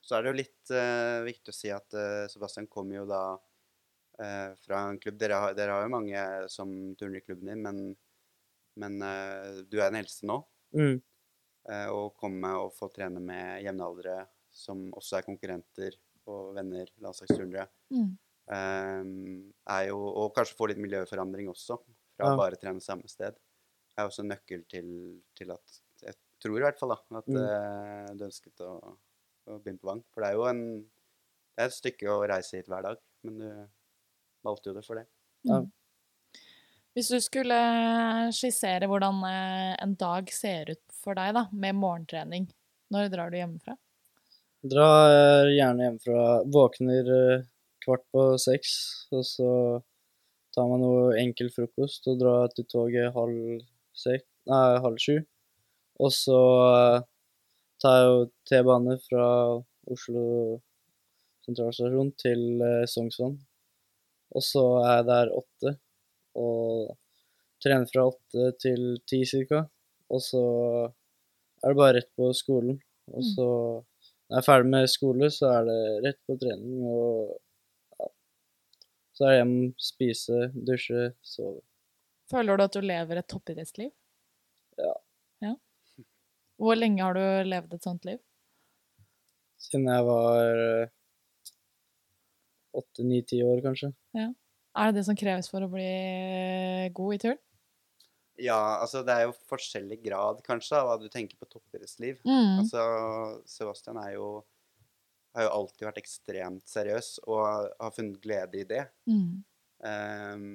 Så 0.02 0.16
er 0.16 0.22
det 0.22 0.30
jo 0.32 0.38
litt 0.40 0.72
uh, 0.74 1.22
viktig 1.24 1.52
å 1.52 1.54
si 1.54 1.70
at 1.70 1.94
uh, 1.94 2.26
Sebastian 2.28 2.66
kommer 2.66 2.96
jo 2.96 3.04
da 3.08 3.22
uh, 3.36 4.50
fra 4.64 4.80
en 4.90 4.98
klubb 4.98 5.18
dere 5.20 5.38
har, 5.38 5.54
dere 5.54 5.76
har 5.76 5.86
jo 5.86 5.92
mange 5.94 6.24
som 6.50 6.72
turner 6.98 7.20
i 7.20 7.24
klubben 7.24 7.46
din, 7.52 7.62
men, 7.62 7.96
men 8.76 8.98
du 9.70 9.78
er 9.78 9.90
den 9.92 10.00
eldste 10.02 10.26
nå. 10.26 10.40
mm. 10.76 10.98
eh, 11.70 11.88
og 11.94 12.16
komme 12.16 12.50
og 12.58 12.74
få 12.74 12.88
trene 12.94 13.20
med 13.22 13.62
jevnaldrende 13.64 14.26
som 14.52 14.90
også 14.92 15.18
er 15.18 15.26
konkurrenter 15.26 15.96
og 16.26 16.54
venner, 16.56 16.86
landslagsturnere, 17.00 17.68
Mm. 17.90 18.16
Um, 18.50 19.52
er 19.68 19.84
jo 19.88 19.96
Og 20.00 20.32
kanskje 20.34 20.56
få 20.58 20.66
litt 20.68 20.78
miljøforandring 20.78 21.46
også, 21.48 21.76
fra 22.16 22.26
Ja. 22.26 22.34
å 22.34 22.38
bare 22.38 22.56
trene 22.56 22.80
samme 22.82 23.06
sted. 23.08 23.36
er 23.98 24.04
også 24.08 24.20
en 24.24 24.28
nøkkel 24.30 24.66
til, 24.68 25.20
til 25.36 25.50
at 25.52 25.80
Jeg 26.02 26.14
tror 26.40 26.56
i 26.56 26.62
hvert 26.62 26.78
fall 26.78 26.88
da, 26.88 27.18
at 27.18 27.26
Mm. 27.28 27.36
eh, 27.36 28.14
du 28.16 28.24
ønsket 28.24 28.60
å, 28.60 28.96
å 29.46 29.58
begynne 29.62 29.78
på 29.78 29.86
Vang. 29.90 30.02
For 30.10 30.22
det 30.22 30.30
er 30.30 30.34
jo 30.34 30.44
en, 30.48 30.62
det 30.82 31.58
er 31.58 31.66
et 31.66 31.72
stykke 31.72 32.08
å 32.08 32.26
reise 32.26 32.56
hit 32.56 32.66
hver 32.66 32.82
dag, 32.82 32.96
men 33.22 33.38
du 33.38 33.68
valgte 34.42 34.66
jo 34.70 34.74
det 34.74 34.84
for 34.86 34.94
det. 34.96 35.06
Ja. 35.44 35.60
Mm. 35.60 35.70
Hvis 36.96 37.08
du 37.08 37.20
skulle 37.20 38.32
skissere 38.32 38.88
hvordan 38.88 39.22
eh, 39.28 39.76
en 39.82 39.94
dag 39.94 40.28
ser 40.32 40.70
ut 40.70 40.82
for 40.92 41.14
deg 41.14 41.34
da, 41.34 41.46
med 41.52 41.74
morgentrening, 41.76 42.48
når 42.90 43.10
drar 43.12 43.30
du 43.30 43.36
hjemmefra? 43.36 43.76
Drar 44.62 45.48
gjerne 45.48 45.86
hjemmefra. 45.86 46.24
Våkner 46.52 47.08
eh, 47.16 47.44
kvart 47.84 48.02
på 48.12 48.24
seks, 48.38 48.72
og 49.14 49.24
så 49.24 49.50
tar 50.54 50.68
man 50.68 50.82
noe 50.84 51.14
enkel 51.20 51.48
frokost 51.54 52.08
og 52.10 52.18
drar 52.20 52.50
til 52.52 52.66
toget 52.68 53.14
halv, 53.14 53.62
sek, 53.96 54.26
nei, 54.50 54.80
halv 54.84 54.98
sju. 55.00 55.16
Og 56.00 56.12
så 56.12 56.40
eh, 56.66 56.98
tar 57.80 57.96
jeg 58.00 58.10
jo 58.10 58.18
T-bane 58.50 58.98
fra 59.06 59.26
Oslo 59.90 60.24
sentralstasjon 61.46 62.12
til 62.20 62.44
eh, 62.60 62.84
Sognsvann. 62.90 63.38
Og 64.36 64.44
så 64.46 64.64
er 64.84 64.98
jeg 65.00 65.06
der 65.08 65.32
åtte, 65.40 65.72
og 66.38 66.92
trener 67.64 67.88
fra 67.90 68.04
åtte 68.12 68.52
til 68.62 68.90
ti 69.08 69.24
cirka. 69.26 69.64
Og 70.10 70.20
så 70.22 70.42
er 71.64 71.72
det 71.72 71.78
bare 71.80 71.96
rett 71.96 72.12
på 72.18 72.28
skolen. 72.36 72.76
Og 73.10 73.24
Mm. 73.24 73.30
så 73.34 73.46
når 74.30 74.36
jeg 74.36 74.44
er 74.44 74.46
ferdig 74.46 74.70
med 74.70 74.84
skole, 74.86 75.28
så 75.34 75.48
er 75.56 75.64
det 75.66 75.78
rett 76.04 76.18
på 76.28 76.36
trening 76.38 76.84
og 76.86 77.32
ja, 77.98 78.06
Så 79.10 79.24
er 79.26 79.32
det 79.32 79.38
hjem, 79.40 79.54
spise, 79.90 80.42
dusje, 80.54 81.08
sove. 81.26 81.58
Føler 82.30 82.60
du 82.60 82.62
at 82.62 82.76
du 82.76 82.84
lever 82.84 83.18
et 83.18 83.26
toppidrettsliv? 83.26 83.90
Ja. 84.78 84.92
ja. 85.42 85.56
Hvor 86.62 86.78
lenge 86.78 87.02
har 87.02 87.18
du 87.18 87.50
levd 87.50 87.74
et 87.74 87.88
sånt 87.88 88.06
liv? 88.06 88.20
Siden 89.58 89.90
jeg 89.90 90.06
var 90.06 90.62
eh, 90.62 90.94
åtte, 92.78 93.02
ni, 93.02 93.18
ti 93.26 93.42
år, 93.42 93.64
kanskje. 93.66 93.90
Er 94.14 94.92
det 94.92 95.00
det 95.00 95.06
som 95.10 95.18
kreves 95.18 95.50
for 95.50 95.66
å 95.66 95.72
bli 95.74 95.90
god 96.94 97.18
i 97.18 97.22
turn? 97.26 97.42
Ja, 98.40 98.58
altså 98.80 99.02
det 99.06 99.14
er 99.14 99.26
jo 99.28 99.36
forskjellig 99.50 100.00
grad 100.04 100.40
kanskje 100.46 100.78
av 100.78 100.88
hva 100.88 100.96
du 101.00 101.08
tenker 101.12 101.38
på 101.40 101.48
toppidrettsliv. 101.50 102.20
Mm. 102.24 102.62
Altså, 102.62 102.82
Sebastian 103.48 104.00
er 104.00 104.14
jo, 104.16 104.28
har 105.36 105.46
jo 105.46 105.54
alltid 105.58 105.88
vært 105.88 106.02
ekstremt 106.02 106.68
seriøs 106.70 107.16
og 107.26 107.42
har 107.44 107.96
funnet 107.96 108.20
glede 108.24 108.62
i 108.62 108.68
det. 108.68 108.84
Mm. 109.10 109.42
Um, 109.80 110.46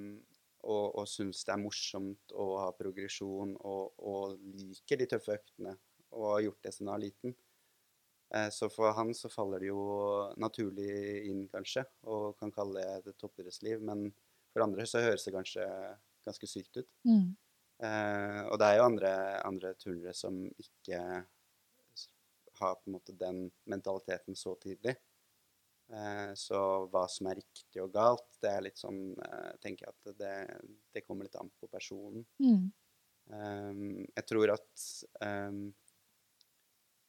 og 0.66 0.98
og 0.98 1.10
syns 1.10 1.44
det 1.46 1.54
er 1.54 1.62
morsomt 1.62 2.34
å 2.34 2.46
ha 2.64 2.70
progresjon 2.78 3.54
og, 3.58 3.94
og 4.02 4.38
liker 4.58 5.02
de 5.02 5.10
tøffe 5.14 5.38
øktene. 5.38 5.76
Og 6.16 6.30
har 6.32 6.46
gjort 6.46 6.64
det 6.64 6.74
siden 6.74 6.90
han 6.90 6.96
var 6.96 7.04
liten. 7.04 7.36
Eh, 8.34 8.50
så 8.50 8.70
for 8.70 8.94
han 8.98 9.14
så 9.14 9.30
faller 9.30 9.62
det 9.62 9.70
jo 9.70 9.82
naturlig 10.42 10.90
inn, 11.30 11.46
kanskje, 11.52 11.86
og 12.10 12.38
kan 12.40 12.54
kalle 12.56 12.82
det 12.82 13.12
et 13.12 13.20
toppidrettsliv. 13.22 13.84
Men 13.86 14.08
for 14.54 14.66
andre 14.66 14.88
så 14.90 15.04
høres 15.04 15.26
det 15.28 15.36
kanskje 15.36 15.66
ganske 16.26 16.50
sykt 16.50 16.82
ut. 16.82 16.90
Mm. 17.06 17.36
Eh, 17.84 18.42
og 18.48 18.60
det 18.60 18.68
er 18.68 18.78
jo 18.80 18.86
andre, 18.88 19.12
andre 19.44 19.74
turnere 19.80 20.14
som 20.16 20.38
ikke 20.62 21.00
har 22.60 22.76
på 22.80 22.88
en 22.88 22.96
måte 22.96 23.16
den 23.20 23.50
mentaliteten 23.68 24.36
så 24.36 24.56
tidlig. 24.62 24.96
Eh, 25.92 26.32
så 26.40 26.60
hva 26.90 27.06
som 27.12 27.30
er 27.30 27.42
riktig 27.42 27.82
og 27.84 27.92
galt, 27.94 28.26
det 28.42 28.52
er 28.52 28.64
litt 28.66 28.80
sånn 28.80 29.02
eh, 29.14 29.52
tenker 29.62 29.86
jeg 29.86 29.94
at 29.94 30.18
det, 30.22 30.36
det 30.96 31.04
kommer 31.06 31.28
litt 31.28 31.38
an 31.40 31.52
på 31.60 31.70
personen. 31.72 32.26
Mm. 32.42 32.72
Eh, 33.30 33.84
jeg 34.16 34.28
tror 34.32 34.56
at 34.56 34.88
eh, 35.28 35.60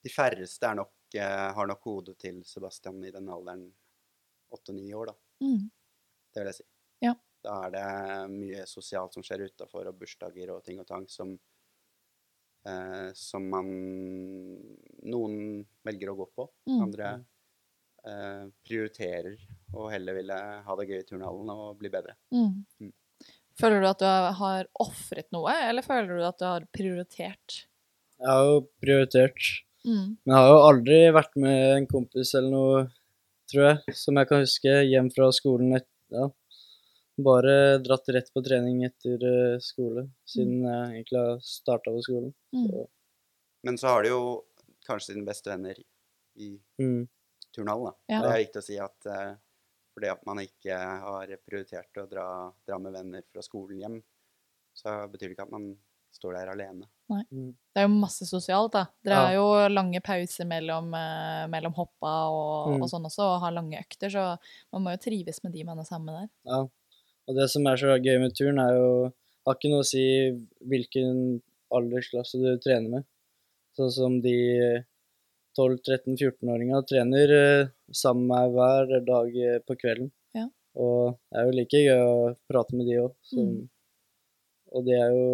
de 0.07 0.13
færreste 0.13 0.69
er 0.69 0.81
nok, 0.83 0.93
har 1.17 1.69
nok 1.71 1.87
hodet 1.87 2.17
til 2.21 2.43
Sebastian 2.45 2.99
i 3.07 3.13
den 3.15 3.31
alderen 3.33 3.63
åtte-ni 4.53 4.91
år, 4.95 5.13
da. 5.13 5.47
Mm. 5.47 5.63
Det 6.35 6.43
vil 6.43 6.51
jeg 6.51 6.59
si. 6.59 6.67
Ja. 7.07 7.15
Da 7.47 7.61
er 7.69 7.75
det 7.77 7.87
mye 8.33 8.65
sosialt 8.67 9.15
som 9.15 9.25
skjer 9.27 9.47
utafor, 9.47 9.87
og 9.87 10.01
bursdager 10.01 10.51
og 10.55 10.65
ting 10.67 10.81
og 10.83 10.89
tang 10.89 11.07
som 11.11 11.37
eh, 12.67 13.09
Som 13.15 13.49
man 13.53 13.71
Noen 15.07 15.63
velger 15.87 16.11
å 16.11 16.19
gå 16.19 16.29
på. 16.35 16.49
Mm. 16.67 16.81
Andre 16.89 17.13
eh, 18.03 18.45
prioriterer 18.67 19.37
og 19.77 19.91
heller 19.93 20.17
ville 20.19 20.39
ha 20.67 20.79
det 20.81 20.89
gøy 20.89 20.99
i 20.99 21.07
turnhallen 21.07 21.53
og 21.55 21.77
bli 21.81 21.91
bedre. 21.93 22.17
Mm. 22.35 22.65
Mm. 22.81 22.95
Føler 23.57 23.81
du 23.81 23.89
at 23.89 24.03
du 24.03 24.09
har 24.41 24.69
ofret 24.83 25.31
noe, 25.33 25.53
eller 25.69 25.85
føler 25.85 26.19
du 26.19 26.25
at 26.27 26.41
du 26.41 26.45
har 26.49 26.67
prioritert? 26.77 27.63
Jeg 28.21 28.29
har 28.29 28.45
jo 28.51 28.59
prioritert. 28.83 29.49
Mm. 29.87 30.17
Men 30.25 30.33
jeg 30.33 30.37
har 30.37 30.51
jo 30.51 30.63
aldri 30.67 30.99
vært 31.15 31.39
med 31.41 31.63
en 31.77 31.89
kompis 31.89 32.35
eller 32.37 32.53
noe, 32.53 32.83
tror 33.51 33.69
jeg, 33.69 33.97
som 33.97 34.19
jeg 34.19 34.29
kan 34.31 34.43
huske, 34.43 34.75
hjem 34.91 35.09
fra 35.15 35.31
skolen. 35.35 35.77
Et, 35.79 35.89
ja. 36.13 36.29
Bare 37.17 37.79
dratt 37.81 38.09
rett 38.13 38.29
på 38.35 38.43
trening 38.45 38.83
etter 38.85 39.23
eh, 39.25 39.59
skole, 39.65 40.09
siden 40.29 40.59
jeg 40.67 40.91
egentlig 41.01 41.19
har 41.23 41.39
starta 41.41 41.91
på 41.95 42.03
skolen. 42.05 42.35
Mm. 42.53 42.67
Så, 42.69 42.87
Men 43.65 43.79
så 43.81 43.87
har 43.89 44.03
du 44.05 44.09
jo 44.11 44.23
kanskje 44.87 45.15
dine 45.15 45.25
beste 45.27 45.49
venner 45.51 45.81
i 46.37 46.51
mm, 46.79 47.09
turnhallen. 47.57 47.89
da. 47.89 47.95
Ja. 48.15 48.21
Det 48.23 48.29
er 48.35 48.43
viktig 48.45 48.61
å 48.61 48.67
si 48.69 48.77
at 48.79 49.07
eh, 49.09 49.33
fordi 49.97 50.11
at 50.13 50.27
man 50.29 50.43
ikke 50.45 50.77
har 50.77 51.33
prioritert 51.49 51.97
å 52.03 52.07
dra, 52.11 52.27
dra 52.69 52.79
med 52.79 52.93
venner 52.93 53.25
fra 53.33 53.41
skolen 53.43 53.81
hjem, 53.81 54.03
så 54.77 54.99
betyr 55.09 55.31
det 55.31 55.39
ikke 55.39 55.47
at 55.49 55.55
man 55.57 55.71
står 56.13 56.37
der 56.37 56.49
alene. 56.53 56.85
mm, 57.09 57.49
Det 57.73 57.81
er 57.81 57.87
jo 57.89 57.95
masse 57.97 58.25
sosialt, 58.29 58.73
da. 58.73 58.87
Dere 59.05 59.15
Ja. 59.17 59.25
har 59.27 59.35
jo 59.35 59.69
lange 59.73 60.01
pauser 60.05 60.45
mellom, 60.49 60.93
eh, 60.95 61.47
mellom 61.49 61.73
hoppa 61.77 62.13
og, 62.29 62.75
Mm. 62.77 62.83
og 62.83 62.89
sånn 62.93 63.05
også, 63.09 63.25
og 63.25 63.41
har 63.41 63.53
lange 63.53 63.81
økter, 63.81 64.09
så 64.13 64.39
man 64.73 64.83
må 64.85 64.91
jo 64.93 65.01
trives 65.11 65.43
med 65.45 65.53
de 65.53 65.65
man 65.65 65.79
er 65.79 65.85
sammen 65.85 66.07
med 66.13 66.21
der. 66.21 66.31
ja. 66.53 66.67
Og 67.27 67.35
det 67.39 67.49
som 67.51 67.67
er 67.67 67.77
så 67.81 67.97
gøy 67.99 68.19
med 68.23 68.35
turn, 68.39 68.59
er 68.63 68.77
jo 68.79 68.91
Har 69.47 69.55
ikke 69.55 69.71
noe 69.71 69.85
å 69.85 69.87
si 69.87 70.03
hvilken 70.67 71.41
aldersklasse 71.71 72.39
du 72.43 72.49
trener 72.59 72.89
med. 72.97 73.05
Sånn 73.79 73.93
som 73.95 74.17
de 74.25 74.33
12-13-14-åringa 75.57 76.81
trener 76.91 77.33
eh, 77.37 77.69
sammen 77.95 78.27
med 78.27 78.57
meg 78.57 78.57
hver 78.57 79.05
dag 79.07 79.37
eh, 79.39 79.59
på 79.63 79.77
kvelden. 79.79 80.11
Ja. 80.35 80.49
Og 80.83 81.15
det 81.31 81.39
er 81.41 81.47
jo 81.47 81.55
like 81.57 81.83
gøy 81.87 82.03
å 82.09 82.17
prate 82.51 82.75
med 82.77 82.91
de 82.91 82.99
òg. 83.05 83.15
Mm. 83.39 83.69
Og 84.75 84.85
det 84.89 84.99
er 84.99 85.15
jo 85.15 85.31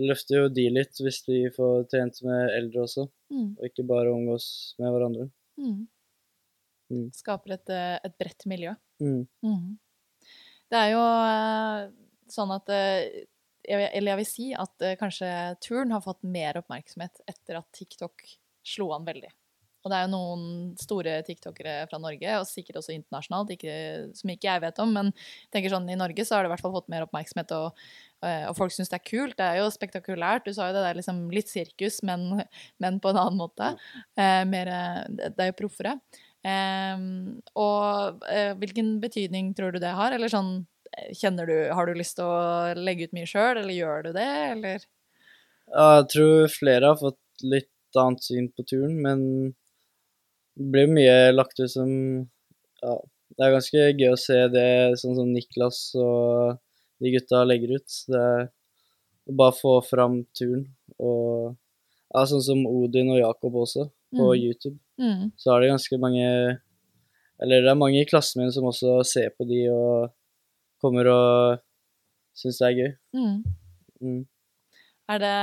løfter 0.00 0.40
jo 0.42 0.48
de 0.56 0.66
litt 0.72 0.98
hvis 1.00 1.22
de 1.28 1.38
får 1.54 1.86
trent 1.92 2.22
med 2.26 2.56
eldre 2.58 2.86
også, 2.88 3.08
Mm. 3.30 3.52
og 3.60 3.62
ikke 3.68 3.84
bare 3.86 4.10
omgås 4.10 4.74
med 4.82 4.90
hverandre. 4.90 5.28
Mm. 5.60 5.84
Mm. 6.90 7.04
Skaper 7.14 7.52
et, 7.54 7.70
eh, 7.70 7.98
et 8.02 8.16
bredt 8.18 8.42
miljø. 8.50 8.72
Mm. 8.98 9.20
Det 10.70 10.78
er 10.78 10.92
jo 10.94 11.02
eh, 11.02 11.88
sånn 12.30 12.54
at 12.54 12.70
eh, 12.74 13.26
Eller 13.70 14.12
jeg 14.12 14.20
vil 14.22 14.30
si 14.30 14.48
at 14.54 14.86
eh, 14.86 14.96
kanskje 15.00 15.30
turn 15.64 15.92
har 15.94 16.04
fått 16.04 16.22
mer 16.22 16.60
oppmerksomhet 16.62 17.22
etter 17.30 17.60
at 17.60 17.68
TikTok 17.76 18.24
slo 18.66 18.90
an 18.94 19.06
veldig. 19.08 19.30
Og 19.80 19.88
det 19.88 19.96
er 19.96 20.04
jo 20.04 20.12
noen 20.12 20.42
store 20.76 21.12
tiktokere 21.24 21.86
fra 21.88 21.96
Norge, 22.02 22.34
og 22.36 22.44
sikkert 22.44 22.82
også 22.82 22.92
internasjonalt, 22.92 23.54
ikke, 23.54 23.74
som 24.18 24.32
ikke 24.32 24.50
jeg 24.50 24.60
vet 24.66 24.80
om, 24.84 24.90
men 24.92 25.08
jeg 25.16 25.54
tenker 25.54 25.72
sånn, 25.72 25.88
i 25.88 25.96
Norge 25.96 26.26
så 26.28 26.36
har 26.36 26.44
det 26.44 26.50
i 26.50 26.52
hvert 26.52 26.64
fall 26.66 26.74
fått 26.74 26.90
mer 26.92 27.06
oppmerksomhet, 27.06 27.54
og, 27.56 27.80
og 28.20 28.58
folk 28.58 28.74
syns 28.76 28.92
det 28.92 28.98
er 28.98 29.06
kult. 29.08 29.38
Det 29.38 29.46
er 29.46 29.62
jo 29.62 29.70
spektakulært. 29.72 30.44
Du 30.44 30.52
sa 30.52 30.68
jo 30.68 30.76
det, 30.76 30.82
det 30.84 30.90
er 30.90 31.00
liksom 31.00 31.22
litt 31.32 31.48
sirkus, 31.48 32.02
men, 32.04 32.42
men 32.84 33.00
på 33.00 33.14
en 33.14 33.22
annen 33.22 33.40
måte. 33.40 33.72
Eh, 34.20 34.42
mer, 34.52 34.74
det 35.08 35.32
det 35.38 35.46
er 35.46 35.54
jo 35.54 35.60
proffere. 35.62 35.96
Ehm, 36.46 37.40
og 37.58 38.22
uh, 38.24 38.52
hvilken 38.60 38.94
betydning 39.02 39.52
tror 39.56 39.74
du 39.74 39.80
det 39.82 39.92
har? 39.96 40.14
Eller 40.16 40.32
sånn, 40.32 40.64
eh, 40.96 41.10
kjenner 41.16 41.46
du, 41.50 41.56
har 41.76 41.86
du 41.90 41.98
lyst 41.98 42.16
til 42.16 42.24
å 42.24 42.72
legge 42.78 43.08
ut 43.08 43.16
mye 43.16 43.28
sjøl, 43.28 43.60
eller 43.60 43.74
gjør 43.76 44.06
du 44.08 44.10
det, 44.16 44.28
eller? 44.54 44.86
Ja, 45.70 45.86
jeg 46.00 46.08
tror 46.14 46.48
flere 46.54 46.92
har 46.94 46.98
fått 47.00 47.44
litt 47.46 47.98
annet 48.00 48.24
syn 48.24 48.48
på 48.54 48.64
turen, 48.66 48.96
men 49.04 49.20
det 50.56 50.66
blir 50.72 50.90
mye 50.90 51.30
lagt 51.34 51.60
ut 51.60 51.70
som 51.70 51.90
Ja, 52.80 52.94
det 53.36 53.44
er 53.46 53.52
ganske 53.54 53.84
gøy 54.00 54.08
å 54.14 54.18
se 54.18 54.38
det 54.52 54.68
sånn 55.00 55.14
som 55.18 55.28
Niklas 55.30 55.78
og 56.00 56.56
de 57.00 57.12
gutta 57.14 57.42
legger 57.46 57.76
ut. 57.76 57.96
Det 58.08 58.20
er 58.20 58.48
å 59.28 59.34
bare 59.36 59.54
få 59.56 59.74
fram 59.84 60.22
turen. 60.36 60.64
Og 60.98 61.52
ja, 62.10 62.24
sånn 62.26 62.42
som 62.44 62.64
Odin 62.68 63.12
og 63.14 63.20
Jakob 63.20 63.58
også, 63.62 63.86
på 64.16 64.26
Mm. 64.32 64.40
YouTube. 64.42 64.78
Mm. 65.00 65.30
Så 65.40 65.52
er 65.54 65.62
det 65.62 65.70
ganske 65.70 65.96
mange 65.96 66.24
Eller 67.40 67.62
det 67.64 67.70
er 67.72 67.78
mange 67.80 68.02
i 68.02 68.08
klassen 68.08 68.42
min 68.42 68.52
som 68.52 68.66
også 68.68 68.98
ser 69.08 69.30
på 69.32 69.46
de 69.48 69.62
og 69.72 70.10
kommer 70.80 71.08
og 71.08 71.62
syns 72.36 72.60
det 72.60 72.68
er 72.68 72.76
gøy. 72.76 72.90
Mm. 73.16 73.38
Mm. 74.00 74.20
Er 75.10 75.22
det 75.22 75.34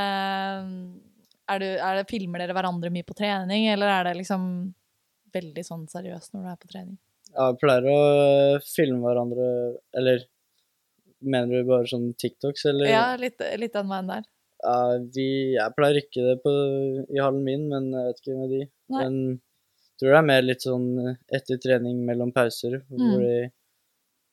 er, 1.47 1.59
det, 1.61 1.71
er 1.79 1.99
det 1.99 2.07
Filmer 2.09 2.41
dere 2.43 2.55
hverandre 2.57 2.91
mye 2.93 3.07
på 3.07 3.15
trening, 3.17 3.67
eller 3.71 3.91
er 3.91 4.09
det 4.09 4.17
liksom 4.19 4.47
veldig 5.35 5.63
sånn 5.65 5.85
seriøst 5.91 6.33
når 6.33 6.43
du 6.43 6.49
er 6.51 6.61
på 6.61 6.71
trening? 6.71 6.97
Ja, 7.33 7.51
vi 7.51 7.61
pleier 7.61 7.87
å 7.91 7.99
filme 8.65 9.03
hverandre, 9.03 9.47
eller 9.97 10.25
mener 11.23 11.61
du 11.61 11.69
bare 11.69 11.89
sånn 11.89 12.09
TikToks, 12.19 12.65
eller? 12.71 12.89
Ja, 12.91 13.05
litt, 13.19 13.41
litt 13.59 13.75
den 13.75 13.89
veien 13.91 14.11
der. 14.11 14.27
Ja, 14.63 14.77
vi, 15.13 15.27
jeg 15.53 15.75
pleier 15.77 15.99
ikke 16.01 16.23
det 16.25 16.37
på, 16.43 16.53
i 17.13 17.21
hallen 17.21 17.43
min, 17.45 17.67
men 17.71 17.91
jeg 17.93 18.09
vet 18.09 18.23
ikke 18.23 18.37
med 18.39 18.53
de. 18.55 18.61
Nei. 18.93 19.03
Men 19.03 19.19
tror 19.99 20.11
det 20.13 20.17
er 20.19 20.27
mer 20.27 20.41
litt 20.45 20.61
sånn 20.61 21.17
etter 21.33 21.57
trening 21.57 22.03
mellom 22.05 22.31
pauser, 22.33 22.81
Mm. 22.89 22.99
hvor 23.11 23.21
de 23.21 23.51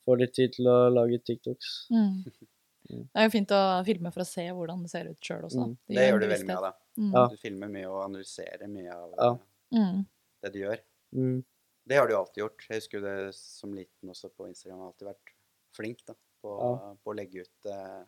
får 0.04 0.18
litt 0.20 0.34
tid 0.34 0.52
til 0.52 0.66
å 0.66 0.90
lage 0.92 1.18
TikToks. 1.24 1.70
Mm. 1.90 2.24
Det 2.84 3.16
er 3.16 3.24
jo 3.24 3.30
fint 3.32 3.48
å 3.56 3.60
filme 3.86 4.10
for 4.12 4.20
å 4.20 4.26
se 4.28 4.42
hvordan 4.52 4.82
det 4.84 4.90
ser 4.92 5.06
ut 5.08 5.18
sjøl 5.24 5.46
også. 5.46 5.62
Mm. 5.64 5.76
Det 5.88 6.02
gjør 6.04 6.18
du 6.20 6.26
veldig 6.28 6.46
mye 6.50 6.56
av, 6.58 6.64
da. 6.66 6.72
Mm. 7.00 7.12
Ja. 7.14 7.22
Du 7.32 7.36
filmer 7.40 7.68
mye 7.72 7.86
og 7.88 8.02
analyserer 8.04 8.68
mye 8.68 8.92
av 8.92 9.14
Ja. 9.16 9.30
eh, 9.32 9.78
Mm. 9.78 10.06
det 10.42 10.52
du 10.52 10.58
gjør. 10.60 10.78
Mm. 11.14 11.44
Det 11.88 11.96
har 11.96 12.06
du 12.06 12.12
jo 12.12 12.18
alltid 12.18 12.42
gjort. 12.44 12.66
Jeg 12.68 12.76
husker 12.82 13.00
det 13.00 13.34
som 13.34 13.72
liten 13.72 14.10
også 14.12 14.28
på 14.36 14.46
Instagram. 14.48 14.80
har 14.80 14.92
alltid 14.92 15.08
vært 15.08 15.32
flink 15.74 16.04
da, 16.04 16.14
på, 16.42 16.52
Ja. 16.60 16.94
på 17.02 17.10
å 17.12 17.16
legge 17.16 17.40
ut, 17.40 17.66
uh, 17.72 18.04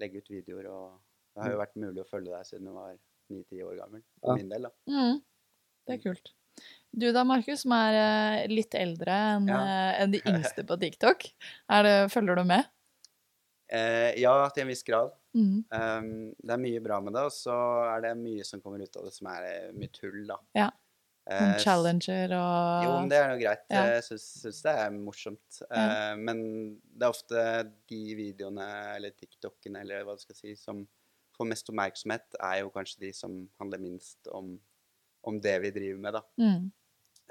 legge 0.00 0.16
ut 0.16 0.28
videoer. 0.30 0.66
Og 0.72 1.00
det 1.34 1.42
har 1.44 1.50
jo 1.52 1.58
vært 1.58 1.76
mulig 1.76 2.00
å 2.00 2.08
følge 2.08 2.32
deg 2.32 2.46
siden 2.46 2.64
du 2.64 2.72
var 2.72 2.96
ni-ti 3.30 3.60
år 3.62 3.76
gammel. 3.76 4.02
For 4.22 4.30
Ja. 4.30 4.34
min 4.36 4.48
del, 4.48 4.62
da. 4.62 4.70
Mm. 4.88 5.22
Det 5.86 5.92
er 6.00 6.02
kult. 6.10 6.32
Du 6.94 7.08
da, 7.12 7.24
Markus, 7.26 7.64
som 7.64 7.72
er 7.74 7.96
eh, 7.98 8.44
litt 8.52 8.74
eldre 8.78 9.14
enn 9.34 9.48
Ja. 9.50 9.58
en 10.04 10.14
de 10.14 10.20
yngste 10.30 10.62
på 10.66 10.76
TikTok. 10.78 11.26
Det, 11.66 11.94
følger 12.14 12.38
du 12.38 12.44
med? 12.46 12.70
Eh, 13.74 14.12
ja, 14.20 14.34
til 14.54 14.62
en 14.64 14.70
viss 14.70 14.84
grad. 14.86 15.10
Mm. 15.34 15.64
Um, 15.74 16.08
det 16.38 16.54
er 16.54 16.60
mye 16.62 16.82
bra 16.84 17.00
med 17.02 17.16
det, 17.16 17.24
og 17.26 17.34
så 17.34 17.56
er 17.90 18.04
det 18.04 18.12
mye 18.20 18.44
som 18.46 18.62
kommer 18.62 18.84
ut 18.84 18.98
av 19.00 19.08
det 19.08 19.14
som 19.16 19.26
er 19.32 19.46
eh, 19.48 19.70
mye 19.74 19.90
tull, 19.90 20.20
da. 20.28 20.36
Ja. 20.54 20.68
Eh, 21.24 21.54
challenger 21.64 22.34
og 22.36 22.84
Jo, 22.84 22.90
men 23.00 23.08
det 23.10 23.18
er 23.18 23.30
jo 23.32 23.40
greit. 23.40 23.64
Ja. 23.72 23.84
Jeg 23.96 24.04
syns, 24.10 24.26
syns 24.44 24.60
det 24.66 24.74
er 24.84 24.92
morsomt. 24.94 25.58
Ja. 25.64 25.86
Eh, 25.88 26.12
men 26.20 26.44
det 26.84 27.08
er 27.08 27.14
ofte 27.16 27.46
de 27.90 28.02
videoene, 28.20 28.68
eller 28.94 29.16
TikTokene, 29.16 29.82
eller 29.82 30.04
hva 30.06 30.14
du 30.18 30.22
skal 30.22 30.38
si, 30.38 30.54
som 30.60 30.84
får 31.34 31.50
mest 31.50 31.72
oppmerksomhet, 31.72 32.38
er 32.38 32.60
jo 32.62 32.70
kanskje 32.70 33.08
de 33.08 33.12
som 33.16 33.40
handler 33.58 33.82
minst 33.82 34.30
om, 34.30 34.54
om 35.26 35.40
det 35.42 35.56
vi 35.64 35.74
driver 35.74 36.02
med, 36.06 36.20
da. 36.20 36.24
mm. 36.38 36.64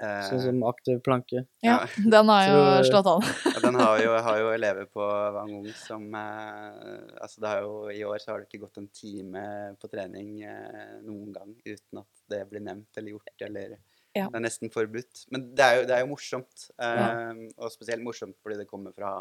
Eh, 0.02 0.22
Sånn 0.26 0.40
som 0.42 0.62
aktiv 0.66 0.98
planke. 1.06 1.44
Ja, 1.62 1.76
den 2.14 2.28
har 2.32 2.48
jo 2.48 2.62
slått 2.88 3.06
an. 3.12 3.26
Ja, 3.46 3.60
den 3.62 3.76
har 3.78 4.00
jo, 4.02 4.14
har 4.26 4.38
jo 4.42 4.48
elever 4.50 4.88
på 4.90 5.04
Wang 5.36 5.52
Ung 5.60 5.68
som 5.78 6.08
eh, 6.18 7.20
Altså, 7.22 7.38
det 7.44 7.52
har 7.52 7.60
jo 7.62 7.76
I 7.94 8.00
år 8.08 8.18
så 8.18 8.32
har 8.32 8.42
det 8.42 8.48
ikke 8.48 8.64
gått 8.64 8.80
en 8.82 8.88
time 8.90 9.44
på 9.78 9.90
trening 9.92 10.32
eh, 10.42 10.96
noen 11.06 11.30
gang 11.36 11.52
uten 11.62 12.02
at 12.02 12.24
det 12.34 12.42
blir 12.50 12.64
nevnt 12.66 12.98
eller 12.98 13.14
gjort, 13.14 13.34
eller 13.46 13.76
Ja. 14.14 14.26
Det 14.30 14.38
er 14.38 14.44
nesten 14.44 14.70
forbudt. 14.74 15.24
Men 15.34 15.48
det 15.58 15.64
er 15.64 15.78
jo, 15.80 15.86
det 15.90 15.94
er 15.96 16.02
jo 16.04 16.10
morsomt. 16.12 16.68
Eh, 16.78 16.98
Ja. 17.04 17.32
Og 17.58 17.70
spesielt 17.74 18.02
morsomt 18.02 18.36
fordi 18.42 18.58
det 18.60 18.68
kommer 18.70 18.94
fra 18.94 19.14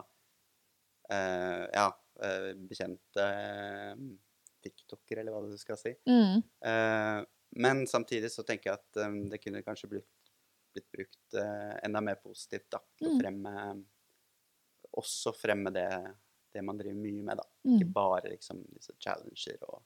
eh, 1.09 1.63
ja, 1.73 1.87
eh, 2.23 2.49
bekjente 2.69 3.25
eh, 3.29 3.95
tiktokere, 4.63 5.21
eller 5.23 5.33
hva 5.35 5.41
du 5.49 5.57
skal 5.59 5.77
si. 5.79 5.93
Mm. 6.09 6.41
Eh, 6.65 7.21
men 7.63 7.83
samtidig 7.89 8.31
så 8.33 8.41
tenker 8.47 8.71
jeg 8.71 8.79
at 8.79 9.01
um, 9.05 9.17
det 9.29 9.37
kunne 9.43 9.61
kanskje 9.65 9.89
blitt, 9.91 10.07
blitt 10.73 10.91
brukt 10.91 11.37
eh, 11.39 11.73
enda 11.85 12.01
mer 12.01 12.19
positivt, 12.21 12.69
da. 12.73 12.81
Til 12.97 13.09
å 13.09 13.13
Mm. 13.13 13.19
fremme 13.21 13.55
Også 14.93 15.31
fremme 15.33 15.71
det, 15.73 15.87
det 16.53 16.61
man 16.61 16.77
driver 16.77 16.99
mye 17.01 17.23
med, 17.25 17.39
da. 17.39 17.45
Mm. 17.65 17.75
Ikke 17.79 17.93
bare 17.95 18.29
liksom 18.29 18.59
disse 18.75 18.93
challenger 19.01 19.57
og 19.65 19.79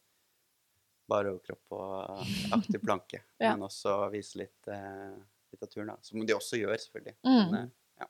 bare 1.08 1.32
overkropp 1.32 1.76
og 1.78 2.58
aktiv 2.58 2.82
planke. 2.84 3.22
Ja. 3.40 3.54
Men 3.54 3.64
også 3.70 3.94
vise 4.12 4.42
litt, 4.42 4.68
eh, 4.68 5.16
av 5.62 5.68
turen, 5.72 5.88
da. 5.94 5.96
Som 6.04 6.26
de 6.28 6.36
også 6.36 6.60
gjør, 6.60 6.76
selvfølgelig. 6.76 7.16
Mm. 7.24 7.52
Men, 7.54 7.72
ja. 8.02 8.08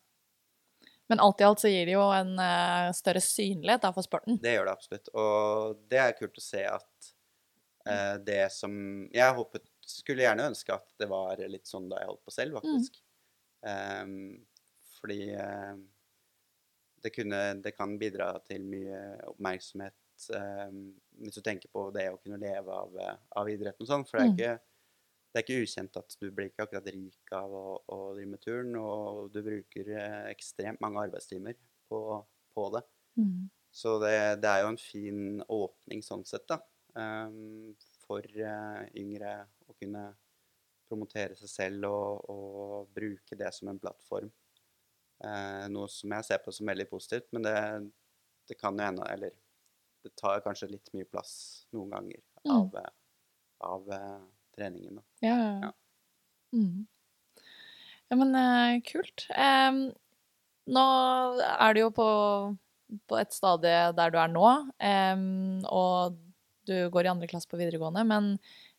Men 1.07 1.21
alt 1.21 1.41
i 1.41 1.45
alt 1.45 1.61
så 1.61 1.69
gir 1.69 1.85
det 1.85 1.93
jo 1.93 2.07
en 2.11 2.33
uh, 2.41 2.89
større 2.97 3.21
synlighet 3.21 3.85
da, 3.85 3.93
for 3.93 4.07
sporten. 4.07 4.39
Det 4.41 4.55
gjør 4.57 4.65
det 4.65 4.73
absolutt. 4.73 5.11
Og 5.13 5.77
det 5.87 6.01
er 6.01 6.17
kult 6.17 6.41
å 6.41 6.43
se 6.43 6.65
at 6.65 7.11
uh, 7.87 8.17
det 8.25 8.41
som 8.57 8.73
Jeg 9.13 9.37
håpet, 9.37 9.69
skulle 9.89 10.25
gjerne 10.25 10.49
ønske 10.51 10.73
at 10.75 10.93
det 10.99 11.07
var 11.11 11.39
litt 11.49 11.67
sånn 11.69 11.87
da 11.91 12.01
jeg 12.01 12.09
holdt 12.11 12.25
på 12.27 12.33
selv, 12.35 12.57
faktisk. 12.59 12.99
Ehm, 13.67 14.17
fordi 14.99 15.21
uh, 15.35 15.77
det, 17.03 17.09
kunne, 17.15 17.41
det 17.63 17.71
kan 17.77 17.97
bidra 17.99 18.31
til 18.47 18.65
mye 18.67 18.99
oppmerksomhet 19.29 20.29
um, 20.33 20.79
hvis 21.21 21.37
du 21.37 21.43
tenker 21.45 21.69
på 21.73 21.87
det 21.95 22.07
å 22.11 22.17
kunne 22.21 22.39
leve 22.41 22.73
av, 22.73 22.95
eh, 23.01 23.17
av 23.37 23.49
idretten 23.49 23.85
og 23.85 23.89
sånn. 23.91 24.05
For 24.09 24.17
det 24.19 24.23
er, 24.25 24.29
Mm. 24.29 24.37
ikke, 24.37 24.53
det 25.33 25.39
er 25.39 25.45
ikke 25.45 25.61
ukjent 25.65 25.97
at 26.01 26.15
du 26.21 26.27
blir 26.31 26.49
ikke 26.49 26.65
akkurat 26.67 26.89
rik 26.93 27.33
av 27.37 27.53
å, 27.53 27.65
å 27.93 27.97
drive 28.15 28.31
med 28.33 28.41
turn, 28.41 28.75
og 28.81 29.31
du 29.33 29.41
bruker 29.45 29.91
eh, 29.93 30.23
ekstremt 30.33 30.81
mange 30.81 31.05
arbeidstimer 31.07 31.57
på, 31.89 32.01
på 32.53 32.67
det. 32.75 32.83
Mm. 33.17 33.49
Så 33.73 33.97
det, 34.01 34.41
det 34.41 34.49
er 34.49 34.63
jo 34.63 34.71
en 34.73 34.81
fin 34.81 35.21
åpning 35.53 36.01
sånn 36.05 36.25
sett, 36.25 36.47
da. 36.49 36.59
ehm, 36.97 37.75
for 38.07 38.23
eh, 38.23 38.81
yngre 39.01 39.35
å 39.67 39.75
kunne 39.77 40.07
promotere 40.87 41.35
seg 41.35 41.51
selv 41.51 41.87
og, 41.91 42.29
og 42.31 42.91
bruke 42.95 43.35
det 43.39 43.49
som 43.55 43.69
en 43.71 43.79
plattform. 43.81 44.29
Eh, 45.23 45.65
noe 45.73 45.89
som 45.91 46.13
jeg 46.15 46.27
ser 46.29 46.41
på 46.43 46.53
som 46.55 46.69
veldig 46.69 46.87
positivt, 46.91 47.27
men 47.35 47.43
det, 47.47 47.55
det 48.47 48.57
kan 48.59 48.77
jo 48.77 48.85
ennå 48.85 49.05
Eller 49.11 49.33
det 50.05 50.11
tar 50.19 50.39
kanskje 50.45 50.69
litt 50.71 50.91
mye 50.95 51.07
plass 51.09 51.65
noen 51.75 51.91
ganger 51.97 52.23
Mm. 52.47 52.53
av, 52.53 52.75
eh, 52.79 52.93
av 53.67 53.89
treningen, 54.55 54.99
da. 55.01 55.03
Ja, 55.25 55.37
ja. 55.65 55.71
Mm. 56.55 56.85
Ja, 58.07 58.15
men 58.15 58.35
eh, 58.39 58.77
kult. 58.87 59.25
Em, 59.35 59.81
nå 60.71 60.85
er 61.43 61.75
du 61.75 61.81
jo 61.81 61.89
på, 61.97 62.07
på 63.11 63.19
et 63.19 63.35
stadie 63.35 63.89
der 63.97 64.13
du 64.13 64.17
er 64.21 64.31
nå, 64.31 64.45
em, 64.79 65.25
og 65.67 66.15
du 66.67 66.75
går 66.93 67.07
i 67.07 67.11
andre 67.13 67.29
klasse 67.31 67.49
på 67.49 67.59
videregående, 67.59 68.03
men 68.07 68.33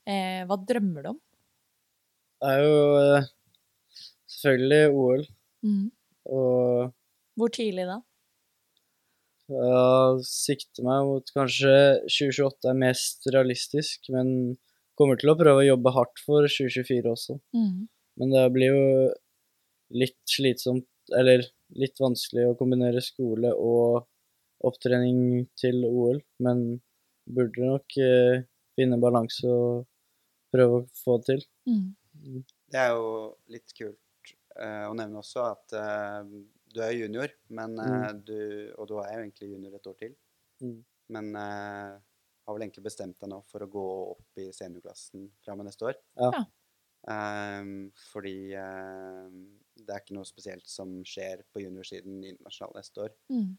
eh, 0.08 0.44
hva 0.48 0.58
drømmer 0.68 1.04
du 1.06 1.10
om? 1.14 1.18
Det 2.38 2.52
er 2.54 2.62
jo 2.64 2.76
eh, 3.02 3.30
selvfølgelig 4.38 4.84
OL, 4.94 5.26
Mm. 5.66 5.88
og 6.30 6.92
Hvor 7.34 7.50
tidlig 7.50 7.88
da? 7.88 7.96
jeg 9.48 10.24
sikter 10.28 10.84
meg 10.86 11.06
mot 11.08 11.30
kanskje 11.34 11.72
2028 12.04 12.68
er 12.68 12.76
mest 12.78 13.28
realistisk, 13.32 14.10
men 14.12 14.28
kommer 14.98 15.18
til 15.18 15.32
å 15.32 15.36
prøve 15.40 15.62
å 15.62 15.68
jobbe 15.70 15.92
hardt 15.96 16.20
for 16.20 16.44
2024 16.46 17.08
også. 17.10 17.38
Mm. 17.56 17.86
Men 18.20 18.34
det 18.34 18.44
blir 18.54 18.74
jo 18.74 18.84
litt 20.02 20.18
slitsomt, 20.28 20.86
eller 21.16 21.46
litt 21.80 21.96
vanskelig 22.02 22.50
å 22.50 22.56
kombinere 22.60 23.00
skole 23.04 23.54
og 23.56 24.04
opptrening 24.68 25.46
til 25.58 25.80
OL, 25.88 26.20
men 26.44 26.80
burde 27.34 27.70
nok 27.70 27.96
eh, 28.02 28.44
finne 28.78 28.98
balanse 29.02 29.48
og 29.50 29.86
prøve 30.54 30.82
å 30.82 30.86
få 30.96 31.18
det 31.18 31.32
til. 31.32 31.46
Mm. 31.68 32.44
Det 32.72 32.80
er 32.80 32.92
jo 32.96 33.08
litt 33.52 33.74
kult 33.76 34.32
eh, 34.56 34.84
å 34.88 34.94
nevne 34.96 35.20
også 35.20 35.44
at 35.48 35.76
eh, 35.78 36.34
du 36.68 36.82
er 36.84 36.96
junior, 36.96 37.32
men, 37.54 37.78
eh, 37.80 38.12
du, 38.24 38.38
og 38.76 38.90
du 38.90 38.98
er 39.02 39.14
jo 39.14 39.24
egentlig 39.24 39.52
junior 39.54 39.78
et 39.78 39.90
år 39.90 39.98
til. 40.02 40.14
Mm. 40.64 40.78
Men 41.14 41.34
eh, 41.40 41.98
har 42.48 42.56
vel 42.56 42.64
egentlig 42.64 42.86
bestemt 42.86 43.18
deg 43.20 43.32
nå 43.32 43.42
for 43.48 43.64
å 43.64 43.70
gå 43.72 43.88
opp 44.14 44.40
i 44.40 44.48
seniorklassen 44.56 45.28
fra 45.44 45.54
og 45.54 45.60
med 45.60 45.68
neste 45.68 45.88
år. 45.90 46.00
Ja. 46.20 46.44
Ehm, 47.12 47.90
fordi 48.10 48.52
eh, 48.58 49.26
det 49.78 49.94
er 49.94 50.02
ikke 50.02 50.16
noe 50.16 50.28
spesielt 50.28 50.66
som 50.68 50.98
skjer 51.06 51.44
på 51.52 51.62
juniorsiden 51.62 52.22
internasjonalt 52.22 52.80
neste 52.80 53.04
år. 53.06 53.14
Mm. 53.32 53.52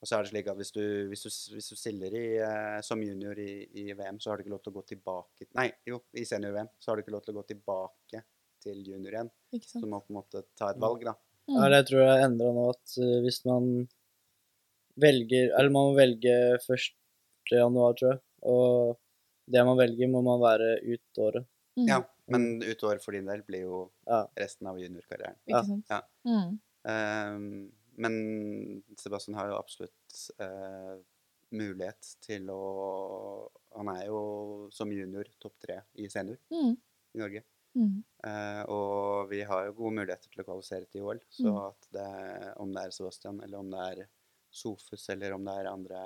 Og 0.00 0.08
så 0.08 0.16
er 0.16 0.24
det 0.24 0.30
slik 0.32 0.46
at 0.48 0.56
hvis 0.56 0.72
du, 0.72 0.82
hvis 1.10 1.22
du, 1.26 1.30
hvis 1.54 1.66
du 1.68 1.76
stiller 1.76 2.14
i, 2.16 2.26
eh, 2.40 2.78
som 2.86 3.02
junior 3.04 3.36
i, 3.38 3.66
i 3.82 3.90
VM, 3.92 4.16
så 4.20 4.30
har 4.32 4.38
du 4.40 4.46
ikke 4.46 4.54
lov 4.54 4.62
til 4.64 4.72
å 4.72 4.78
gå 4.78 4.84
tilbake 4.94 5.48
Nei, 5.58 5.66
jo, 5.88 5.98
i 6.16 6.24
senior-VM 6.24 6.70
så 6.80 6.90
har 6.90 6.96
du 6.96 7.04
ikke 7.04 7.12
lov 7.12 7.24
til 7.26 7.34
å 7.34 7.40
gå 7.40 7.44
tilbake 7.50 8.22
til 8.64 8.80
junior 8.84 9.16
igjen. 9.16 9.30
Ikke 9.56 9.68
Så 9.68 9.82
du 9.82 9.88
må 9.92 10.00
på 10.04 10.12
en 10.14 10.18
måte 10.20 10.42
ta 10.56 10.70
et 10.72 10.80
valg, 10.80 11.04
da. 11.04 11.14
Mm. 11.50 11.56
Ja, 11.58 11.68
det 11.74 11.82
tror 11.90 12.02
jeg 12.04 12.24
endra 12.28 12.52
nå 12.56 12.64
at 12.72 12.96
eh, 13.02 13.18
hvis 13.24 13.42
man 13.48 13.68
velger 15.00 15.52
Eller 15.58 15.72
man 15.72 15.90
må 15.90 15.94
velge 15.96 16.34
1. 16.60 16.88
januar, 17.52 17.94
tror 17.98 18.12
jeg. 18.14 18.20
Og 18.50 18.98
det 19.50 19.64
man 19.66 19.78
velger, 19.78 20.10
må 20.12 20.20
man 20.24 20.40
være 20.42 20.74
ut 20.86 21.20
året. 21.24 21.46
Mm. 21.78 21.86
Ja, 21.88 22.00
men 22.30 22.46
utover 22.62 23.00
for 23.02 23.16
din 23.16 23.28
del 23.30 23.42
blir 23.46 23.64
jo 23.66 23.80
Ja. 24.06 24.24
resten 24.38 24.68
av 24.70 24.78
juniorkarrieren. 24.78 25.36
Ikke 25.48 25.64
sant? 25.66 25.86
Ja. 25.90 26.00
Mm. 26.28 26.58
Ehm, 26.90 27.48
men 28.00 28.82
Sebastian 28.98 29.36
har 29.38 29.50
jo 29.50 29.58
absolutt 29.60 30.18
eh, 30.40 30.98
mulighet 31.52 32.12
til 32.22 32.46
å 32.54 32.60
Han 33.76 33.88
er 33.92 34.06
jo 34.08 34.20
som 34.74 34.90
junior 34.90 35.28
topp 35.42 35.54
tre 35.62 35.76
i 36.02 36.08
senior 36.10 36.38
Mm. 36.50 36.72
i 37.14 37.18
Norge. 37.18 37.42
Mm. 37.78 38.02
Eh, 38.26 38.62
og 38.66 39.28
vi 39.30 39.42
har 39.46 39.66
jo 39.68 39.72
gode 39.78 39.94
muligheter 40.00 40.28
til 40.32 40.42
å 40.42 40.46
kvalifisere 40.48 40.88
til 40.90 41.02
OL. 41.06 41.20
Så 41.30 41.46
Mm. 41.46 41.58
at 41.68 41.86
det, 41.94 42.54
om 42.58 42.72
det 42.74 42.82
er 42.84 42.90
Sebastian, 42.90 43.40
eller 43.44 43.58
om 43.58 43.70
det 43.70 43.78
er 44.00 44.08
Sofus, 44.50 45.08
eller 45.14 45.32
om 45.36 45.44
det 45.44 45.54
er 45.54 45.70
andre 45.70 46.00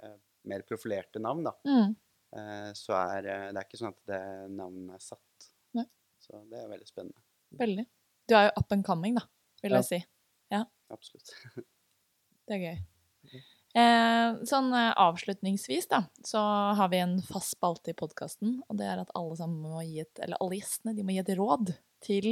eh, 0.00 0.16
mer 0.44 0.62
profilerte 0.62 1.18
navn, 1.18 1.42
da, 1.42 1.52
Mm. 1.66 1.96
eh, 2.36 2.70
så 2.72 2.92
er 2.94 3.26
eh, 3.26 3.52
det 3.52 3.56
er 3.58 3.64
ikke 3.66 3.78
sånn 3.82 3.88
at 3.94 4.06
det 4.06 4.50
navnet 4.54 4.94
er 4.94 4.98
satt. 5.02 5.50
Nei. 5.74 5.86
Så 6.20 6.48
det 6.48 6.58
er 6.62 6.68
veldig 6.68 6.86
spennende. 6.86 7.18
Veldig. 7.58 7.86
Du 8.28 8.34
er 8.36 8.44
jo 8.46 8.52
up 8.62 8.70
and 8.72 8.84
coming, 8.84 9.14
da, 9.16 9.22
vil 9.62 9.72
Ja. 9.72 9.78
jeg 9.82 9.84
si. 9.84 10.06
Absolutt. 10.92 11.32
Det 12.46 12.54
er 12.54 12.62
gøy. 12.62 12.76
Eh, 13.76 14.36
sånn 14.48 14.70
eh, 14.72 14.92
avslutningsvis, 15.02 15.88
da, 15.90 16.04
så 16.24 16.40
har 16.78 16.88
vi 16.92 17.00
en 17.02 17.18
fast 17.26 17.56
spalte 17.56 17.92
i 17.92 17.96
podkasten, 17.98 18.60
og 18.70 18.78
det 18.78 18.86
er 18.88 19.02
at 19.02 19.10
alle 19.18 19.36
sammen 19.36 19.74
må 19.74 19.82
gi 19.84 19.98
et, 20.04 20.12
eller 20.22 20.40
alle 20.40 20.60
gjestene 20.60 20.94
de 20.96 21.04
må 21.04 21.12
gi 21.12 21.20
et 21.20 21.32
råd 21.36 21.74
til 22.06 22.30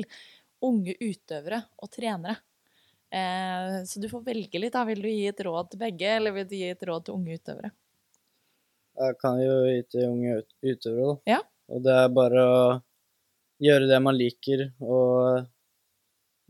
unge 0.65 0.95
utøvere 1.03 1.59
og 1.83 1.91
trenere. 1.93 2.39
Eh, 3.13 3.83
så 3.85 4.01
du 4.01 4.09
får 4.09 4.25
velge 4.25 4.63
litt. 4.63 4.73
da. 4.73 4.87
Vil 4.89 5.03
du 5.05 5.11
gi 5.11 5.27
et 5.29 5.45
råd 5.45 5.75
til 5.75 5.83
begge, 5.83 6.15
eller 6.17 6.33
vil 6.39 6.49
du 6.49 6.57
gi 6.57 6.71
et 6.73 6.87
råd 6.89 7.05
til 7.05 7.19
unge 7.19 7.37
utøvere? 7.37 7.71
Jeg 8.95 9.19
kan 9.21 9.43
jo 9.43 9.59
gi 9.67 9.83
til 9.91 10.09
unge 10.09 10.41
utøvere, 10.63 11.11
da. 11.11 11.19
Ja. 11.35 11.41
Og 11.75 11.85
det 11.85 11.99
er 12.07 12.11
bare 12.15 12.47
å 12.49 12.65
gjøre 13.65 13.91
det 13.91 14.01
man 14.07 14.17
liker, 14.17 14.65
og 14.81 15.45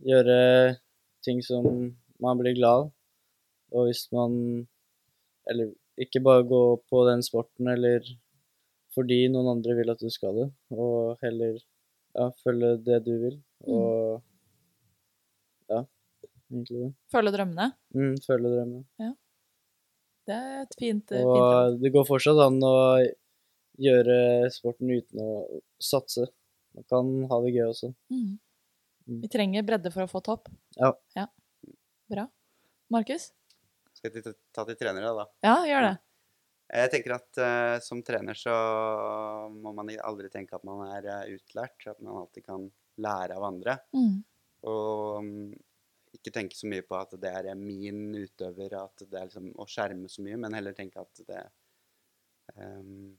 gjøre 0.05 0.39
ting 1.25 1.41
som 1.45 1.67
man 2.23 2.41
blir 2.41 2.57
glad 2.57 2.85
av. 2.85 2.93
Og 3.75 3.89
hvis 3.89 4.07
man 4.15 4.37
Eller 5.51 5.75
ikke 6.01 6.23
bare 6.25 6.47
gå 6.49 6.61
på 6.89 7.03
den 7.05 7.21
sporten 7.23 7.69
eller 7.69 8.07
fordi 8.95 9.27
noen 9.29 9.51
andre 9.57 9.75
vil 9.77 9.91
at 9.93 10.01
du 10.01 10.09
skal 10.13 10.39
det, 10.39 10.47
og 10.73 11.19
heller 11.21 11.59
ja, 11.59 12.29
følge 12.41 12.71
det 12.87 13.01
du 13.05 13.11
vil, 13.21 13.35
og 13.67 14.23
ja, 15.69 15.83
egentlig 16.49 16.79
det. 16.87 16.91
Følge 17.13 17.35
drømmene. 17.35 17.67
Mm, 17.93 18.15
følge 18.25 18.53
drømmene. 18.55 19.11
Det 20.25 20.39
er 20.39 20.63
et 20.63 20.79
fint, 20.79 21.05
fint 21.11 21.21
råd. 21.21 21.43
Og 21.43 21.83
det 21.83 21.93
går 21.93 22.07
fortsatt 22.09 22.41
an 22.47 22.63
å 22.65 22.77
gjøre 23.85 24.17
sporten 24.55 24.95
uten 24.95 25.21
å 25.21 25.33
satse. 25.83 26.31
man 26.75 26.87
kan 26.91 27.11
ha 27.31 27.41
det 27.45 27.53
gøy 27.55 27.67
også. 27.67 27.93
Mm. 28.15 28.39
Mm. 29.09 29.21
Vi 29.25 29.31
trenger 29.33 29.67
bredde 29.67 29.93
for 29.93 30.07
å 30.07 30.11
få 30.11 30.23
topp. 30.25 30.49
Ja. 30.79 31.27
Bra. 32.11 32.27
Markus? 32.93 33.31
Skal 33.97 34.13
vi 34.15 34.23
ta 34.25 34.65
til 34.65 34.79
trenere, 34.81 35.13
da? 35.17 35.27
Ja, 35.45 35.57
gjør 35.69 35.89
det. 35.89 35.95
Jeg 36.75 36.91
tenker 36.95 37.15
at 37.19 37.41
uh, 37.41 37.77
som 37.85 38.01
trener 38.05 38.39
så 38.39 38.55
må 39.53 39.75
man 39.77 39.93
aldri 40.01 40.31
tenke 40.33 40.57
at 40.57 40.65
man 40.67 40.87
er 40.89 41.07
eh, 41.13 41.35
utlært. 41.37 41.77
At 41.91 42.01
man 42.01 42.23
alltid 42.23 42.47
kan 42.47 42.67
lære 43.05 43.37
av 43.37 43.47
andre. 43.51 43.77
Mm. 43.97 44.17
Og 44.71 45.21
um, 45.21 45.53
ikke 46.15 46.33
tenke 46.35 46.57
så 46.57 46.69
mye 46.71 46.85
på 46.87 46.97
at 46.97 47.13
det 47.21 47.33
er 47.35 47.51
min 47.59 48.07
utøver, 48.15 48.77
at 48.79 49.05
det 49.05 49.19
er 49.19 49.29
liksom 49.29 49.51
å 49.61 49.67
skjerme 49.69 50.09
så 50.11 50.25
mye, 50.25 50.39
men 50.41 50.57
heller 50.57 50.77
tenke 50.77 51.03
at 51.03 51.23
det 51.29 51.41
ehm, 52.55 53.11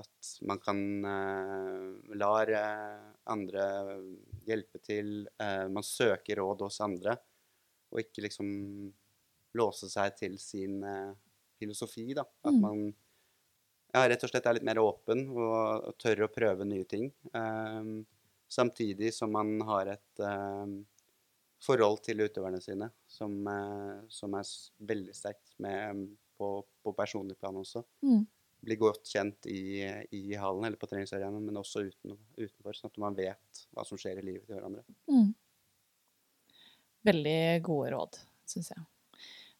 At 0.00 0.30
man 0.48 0.60
kan 0.62 0.80
uh, 1.04 2.14
lar 2.18 2.50
eh, 2.56 3.00
andre 3.30 3.64
hjelpe 4.48 4.80
til. 4.82 5.28
eh, 5.40 5.66
man 5.68 5.84
søker 5.86 6.40
råd 6.40 6.64
hos 6.66 6.80
andre, 6.84 7.16
og 7.90 8.00
ikke 8.02 8.24
liksom 8.26 8.48
låse 9.58 9.88
seg 9.90 10.16
til 10.18 10.38
sin 10.40 10.80
eh, 10.86 11.12
filosofi, 11.60 12.08
da. 12.16 12.24
At 12.44 12.54
Mm. 12.54 12.60
man 12.62 12.82
ja, 13.92 14.04
rett 14.08 14.22
og 14.22 14.30
slett 14.30 14.46
er 14.46 14.54
litt 14.54 14.66
mer 14.68 14.78
åpen 14.78 15.24
og, 15.34 15.88
og 15.90 15.96
tør 15.98 16.24
å 16.28 16.30
prøve 16.30 16.64
nye 16.64 16.84
ting. 16.86 17.08
Um, 17.34 18.04
samtidig 18.50 19.10
som 19.14 19.32
man 19.34 19.60
har 19.66 19.90
et 19.96 20.22
um, 20.22 20.76
forhold 21.60 21.98
til 22.06 22.22
utøverne 22.22 22.60
sine 22.62 22.86
som, 23.10 23.34
uh, 23.50 23.98
som 24.08 24.36
er 24.38 24.46
veldig 24.92 25.14
sterkt 25.18 25.56
med, 25.58 26.06
på, 26.38 26.52
på 26.82 26.94
personlig 26.94 27.36
plan 27.42 27.58
også. 27.58 27.82
Mm. 28.06 28.22
Bli 28.60 28.76
godt 28.80 29.08
kjent 29.08 29.46
i, 29.48 29.80
i 30.16 30.22
hallen 30.36 30.66
eller 30.68 30.80
på 30.80 30.88
treningsarenaen, 30.90 31.44
men 31.46 31.60
også 31.60 31.86
uten, 31.86 32.16
utenfor, 32.36 32.76
sånn 32.76 32.92
at 32.92 33.00
man 33.00 33.16
vet 33.16 33.62
hva 33.72 33.86
som 33.88 34.00
skjer 34.00 34.20
i 34.20 34.26
livet 34.26 34.44
til 34.48 34.58
hverandre. 34.58 34.84
Mm. 35.10 35.30
Veldig 37.08 37.42
gode 37.64 37.92
råd, 37.94 38.18
syns 38.50 38.72
jeg. 38.74 38.88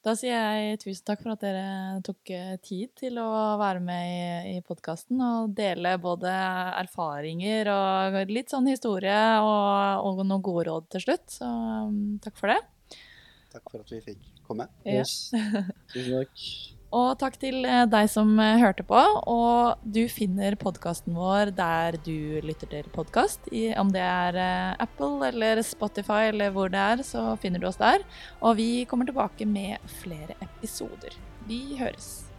Da 0.00 0.14
sier 0.16 0.32
jeg 0.32 0.78
tusen 0.80 1.04
takk 1.10 1.20
for 1.20 1.34
at 1.34 1.42
dere 1.44 2.00
tok 2.04 2.30
eh, 2.32 2.54
tid 2.64 2.94
til 2.96 3.18
å 3.20 3.28
være 3.60 3.82
med 3.84 4.06
i, 4.08 4.54
i 4.56 4.62
podkasten 4.64 5.20
og 5.20 5.52
dele 5.58 5.92
både 6.00 6.32
erfaringer 6.80 7.68
og 7.74 8.16
litt 8.32 8.52
sånn 8.52 8.70
historie 8.70 9.20
og, 9.44 10.08
og 10.08 10.24
noen 10.24 10.44
gode 10.44 10.70
råd 10.70 10.88
til 10.96 11.04
slutt. 11.04 11.28
Så 11.36 11.44
um, 11.44 12.16
takk 12.24 12.40
for 12.40 12.54
det. 12.54 12.60
Takk 13.52 13.68
for 13.68 13.84
at 13.84 13.92
vi 13.92 14.00
fikk 14.08 14.26
komme. 14.48 14.70
Ja. 14.88 15.02
Yes. 15.02 15.34
Tusen 15.92 16.16
takk. 16.16 16.78
Og 16.90 17.12
takk 17.20 17.36
til 17.38 17.62
eh, 17.62 17.84
deg 17.86 18.08
som 18.10 18.32
eh, 18.42 18.58
hørte 18.58 18.82
på. 18.86 18.98
Og 19.30 19.82
du 19.86 20.02
finner 20.10 20.56
podkasten 20.58 21.14
vår 21.14 21.52
der 21.54 21.98
du 22.02 22.40
lytter 22.42 22.70
til 22.72 22.88
podkast. 22.94 23.46
Om 23.78 23.92
det 23.94 24.02
er 24.02 24.40
eh, 24.42 24.82
Apple 24.82 25.30
eller 25.30 25.62
Spotify 25.66 26.32
eller 26.32 26.50
hvor 26.54 26.72
det 26.72 26.82
er, 26.82 27.04
så 27.06 27.36
finner 27.42 27.62
du 27.62 27.68
oss 27.70 27.78
der. 27.80 28.02
Og 28.42 28.58
vi 28.58 28.70
kommer 28.90 29.06
tilbake 29.06 29.46
med 29.46 29.78
flere 30.02 30.34
episoder. 30.42 31.14
Vi 31.46 31.62
høres. 31.78 32.29